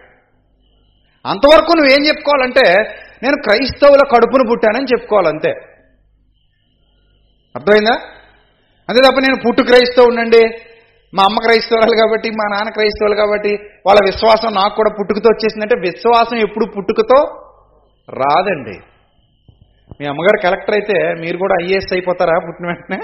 [1.26, 5.52] అంతవరకు నువ్వేం చెప్పుకోవాలంటే నేను క్రైస్తవుల కడుపును పుట్టానని చెప్పుకోవాలంతే.
[7.56, 7.94] అర్థమైందా?
[8.88, 10.42] అంతే తప్ప నేను పుట్టు క్రైస్తవునండి
[11.14, 13.52] మా అమ్మ క్రైస్తవురాలు కాబట్టి మా నాన్న క్రైస్తవులు కాబట్టి
[13.86, 17.18] వాళ్ళ విశ్వాసం నాకు కూడా పుట్టుకతో వచ్చేసిందంటే విశ్వాసం ఎప్పుడు పుట్టుకతో
[18.08, 18.76] రాదండి.
[20.00, 23.00] మీ అమ్మగారు కలెక్టర్ అయితే మీరు కూడా ఐఏఎస్ అయిపోతారా పుట్టిన వెంటనే?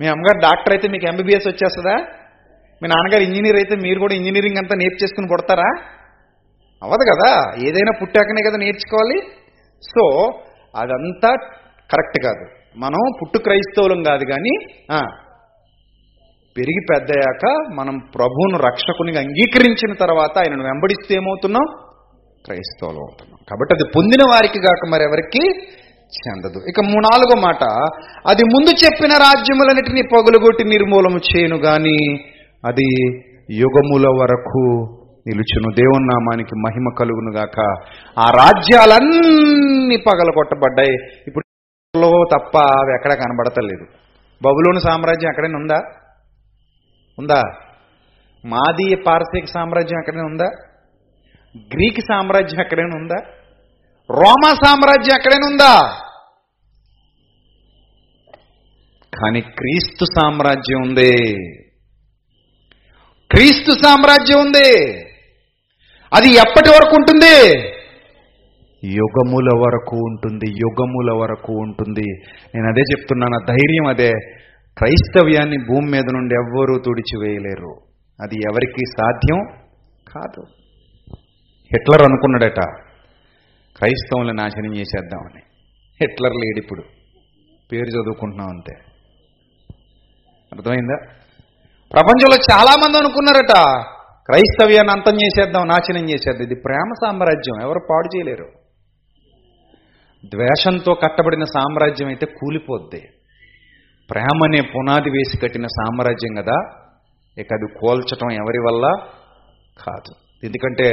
[0.00, 1.96] మీ అమ్మగారు డాక్టర్ అయితే మీకు ఎంబీబీఎస్ వచ్చేస్తుందా?
[2.82, 5.68] మీ నాన్నగారు ఇంజనీర్ అయితే మీరు కూడా ఇంజనీరింగ్ అంతా నేర్చేసుకుని పుడతారా?
[6.82, 7.52] అవ్వదు కదా?
[7.68, 9.20] ఏదైనా పుట్టాకనే కదా నేర్చుకోవాలి?
[9.82, 10.32] సో
[10.76, 11.28] అదంతా
[11.92, 12.46] కరెక్ట్ కాదు.
[12.76, 14.66] మనం పుట్టు క్రైస్తవులం కాదు కానీ
[16.58, 21.66] పెరిగి పెద్దయ్యాక మనం ప్రభువును రక్షకునిగా అంగీకరించిన తర్వాత ఆయనను వెంబడిస్తే ఏమవుతున్నాం?
[22.44, 23.38] క్రైస్తవులు అవుతున్నాం.
[23.50, 25.48] కాబట్టి అది పొందిన వారికి కాక మరెవరికి
[26.06, 26.58] చెందదు.
[26.68, 27.64] ఇక మూ- నాలుగో మాట.
[28.28, 32.14] అది ముందు చెప్పిన రాజ్యములన్నిటినీ పగులుగొట్టి నిర్మూలము చేయను కానీ
[32.66, 33.16] అది
[33.52, 34.86] యుగముల వరకు
[35.28, 35.74] నిలుచును.
[35.74, 37.74] దేవుని నామానికి మహిమ కలుగునుగాక.
[38.18, 41.20] ఆ రాజ్యాలన్నీ పగలగొట్టబడ్డాయి.
[41.26, 41.44] ఇప్పుడు
[42.34, 43.84] తప్ప అవి ఎక్కడ కనబడతలేదు.
[44.42, 45.80] బబులోని సామ్రాజ్యం ఎక్కడైనా ఉందా?
[47.18, 47.42] ఉందా?
[48.44, 50.50] మాదీయ పారసీక సామ్రాజ్యం ఎక్కడైనా ఉందా?
[51.56, 53.16] గ్రీక్ సామ్రాజ్యం ఎక్కడైనా ఉందా?
[54.10, 56.00] రోమా సామ్రాజ్యం ఎక్కడైనా ఉందా?
[59.22, 61.16] కానీ క్రీస్తు సామ్రాజ్యం ఉంది.
[63.30, 65.05] క్రీస్తు సామ్రాజ్యం ఉంది.
[66.14, 67.58] అది ఎప్పటి వరకు ఉంటుంది?
[68.84, 72.10] యుగముల వరకు ఉంటుంది యుగముల వరకు ఉంటుంది.
[72.54, 74.12] నేను అదే చెప్తున్నాను ధైర్యం అదే.
[74.78, 77.76] క్రైస్తవ్యాన్ని భూమి మీద నుండి ఎవ్వరూ తుడిచివేయలేరు.
[78.22, 79.38] అది ఎవరికి సాధ్యం
[80.14, 80.42] కాదు.
[81.72, 82.60] హిట్లర్ అనుకున్నాడట
[83.76, 85.40] క్రైస్తవులను నాశనం చేసేద్దామని.
[86.00, 86.82] హిట్లర్ లేడు ఇప్పుడు.
[87.72, 88.74] పేరు చదువుకుంటున్నాం అంతే.
[90.52, 90.96] అర్థమైందా?
[91.92, 93.84] ప్రపంచంలో చాలా మంది అనుకున్నారట
[94.26, 96.42] క్రైస్తవ్యాన్ని అంతం చేసేద్దాం నాశనం చేసేద్దాం.
[96.42, 98.46] ఇది ప్రేమ సామ్రాజ్యం ఎవరు పాడు చేయలేరు.
[100.24, 103.08] ద్వేషంతో కట్టబడిన సామ్రాజ్యం అయితే కూలిపోద్ది.
[104.10, 106.86] ప్రేమనే పునాది వేసి కట్టిన సామ్రాజ్యం కదా.
[107.38, 108.86] ఇక అది కోల్చటం ఎవరి వల్ల?
[109.86, 110.14] కాదు.
[110.46, 110.90] ఎందుకంటే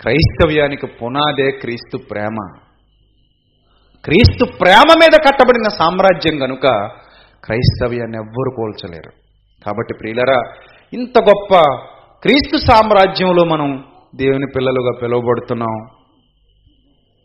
[0.00, 2.36] క్రైస్తవ్యానికి పునాదే క్రీస్తు ప్రేమ.
[4.04, 6.62] క్రీస్తు ప్రేమ మీద కట్టబడిన సామ్రాజ్యం కనుక
[7.44, 9.10] క్రైస్తవ్యాన్ని ఎవ్వరు కోల్చలేరు.
[9.64, 10.52] కాబట్టి ప్రియులరా
[10.92, 11.62] ఇంత గొప్ప
[12.22, 13.68] క్రీస్తు సామ్రాజ్యంలో మనం
[14.14, 15.76] దేవుని పిల్లలుగా పిలువబడుతున్నాం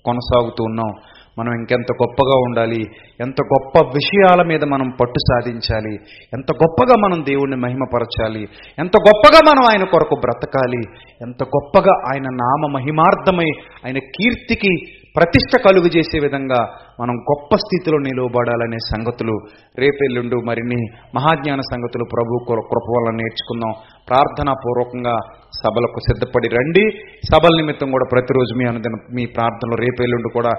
[0.05, 0.91] కొనసాగుతూ ఉన్నాం.
[1.39, 2.81] మనం ఇంకెంత గొప్పగా ఉండాలి
[3.19, 5.93] ఎంత గొప్ప విషయాల మీద మనం పట్టు సాధించాలి
[6.33, 8.43] ఎంత గొప్పగా మనం దేవుణ్ణి మహిమపరచాలి
[8.79, 10.81] ఎంత గొప్పగా మనం ఆయన కొరకు బ్రతకాలి
[11.21, 13.49] ఎంత గొప్పగా ఆయన నామ మహిమార్థమై
[13.85, 14.73] ఆయన కీర్తికి
[15.15, 16.61] ప్రతిష్ట కలుగు చేసే విధంగా
[17.01, 19.35] మనం గొప్ప స్థితిలో నిలవబడాలనే సంగతులు
[19.79, 20.81] రేపెల్లుండు మరిన్ని
[21.15, 23.73] మహాజ్ఞాన సంగతులు ప్రభు కృప వల్ల నేర్చుకుందాం.
[24.09, 25.15] ప్రార్థనా పూర్వకంగా
[25.63, 26.89] సభలకు సిద్ధపడి రండి.
[27.33, 30.49] సభల నిమిత్తం కూడా ప్రతిరోజు మీ అనుదిన మీ ప్రార్థనలు రేపెల్లుండు కూడా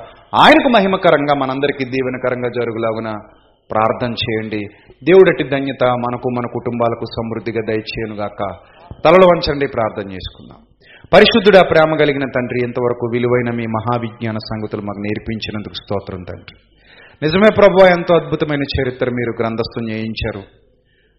[0.43, 3.09] ఆయనకు మహిమకరంగా మనందరికీ దీవెనకరంగా జరుగులాగున
[3.71, 4.65] ప్రార్థన చేయండి.
[5.05, 8.41] దేవుడటి ధన్యత మనకు మన కుటుంబాలకు సమృద్ధిగా దయచేయనుగాక.
[9.05, 10.66] తలలు వంచండి ప్రార్థన చేసుకుందాం.
[11.13, 16.57] పరిశుద్ధుడా ప్రేమ కలిగిన తండ్రి ఎంతవరకు విలువైన మీ మహావిజ్ఞాన సంగతులు మాకు నేర్పించినందుకు స్తోత్రం తండ్రి.
[17.23, 20.43] నిజమే ప్రభు ఎంతో అద్భుతమైన చరిత్ర మీరు గ్రంథస్థం చేయించారు.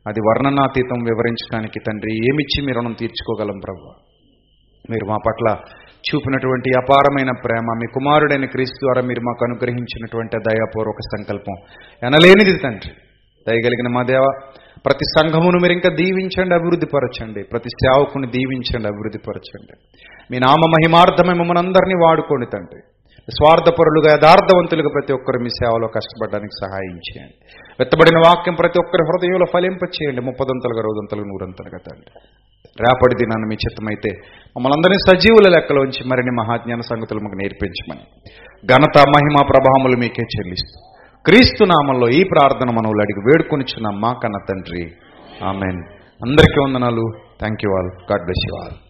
[0.08, 3.94] అది వర్ణనాతీతం వివరించడానికి తండ్రి ఏమిచ్చి మీ రుణం తీర్చుకోగలం ప్రభు?
[4.92, 5.58] మీరు మా పట్ల
[6.08, 11.56] చూపినటువంటి అపారమైన ప్రేమ మీ కుమారుడైన క్రీస్తు ద్వారా మీరు మాకు అనుగ్రహించినటువంటి దయాపూర్వక సంకల్పం
[12.04, 12.92] ఎనలేనిది తండ్రి.
[13.48, 14.26] దయగలిగిన మా దేవ
[14.86, 19.74] ప్రతి సంఘమును మీరు ఇంకా దీవించండి అభివృద్ధిపరచండి ప్రతి సేవకుని దీవించండి అభివృద్ధిపరచండి
[20.32, 22.82] మీ నామ మహిమార్థమే మమ్మల్ని అందరినీ వాడుకోండి తండ్రి.
[23.38, 27.36] స్వార్థపరులుగా యథార్థవంతులుగా ప్రతి ఒక్కరు మీ సేవలో కష్టపడడానికి సహాయం చేయండి.
[27.80, 32.12] వెత్తబడిన వాక్యం ప్రతి ఒక్కరి హృదయంలో ఫలింపచేయండి ముప్పదంతలుగా రోజంతలుగా నూరంతలుగా తండ్రి.
[32.84, 34.10] రేపటి దినాన్ని మీ చిత్తమైతే
[34.56, 38.06] మమ్మల్ని అందరినీ సజీవుల లెక్కలో ఉంచి మరిన్ని మహాజ్ఞాన సంగతులు మాకు నేర్పించమని
[38.74, 44.92] ఘనత మహిమ ప్రభావములు మీకే చెల్లిస్తూ క్రీస్తు నామంలో ఈ ప్రార్థన మనవులు అడిగి వేడుకొనిచున్నాం మా కన్న తండ్రి.
[45.44, 45.84] ఆమెన్.
[46.26, 47.12] అందరికీ వందనాలు.
[47.40, 47.90] Thank you all.
[48.12, 48.87] God bless you all.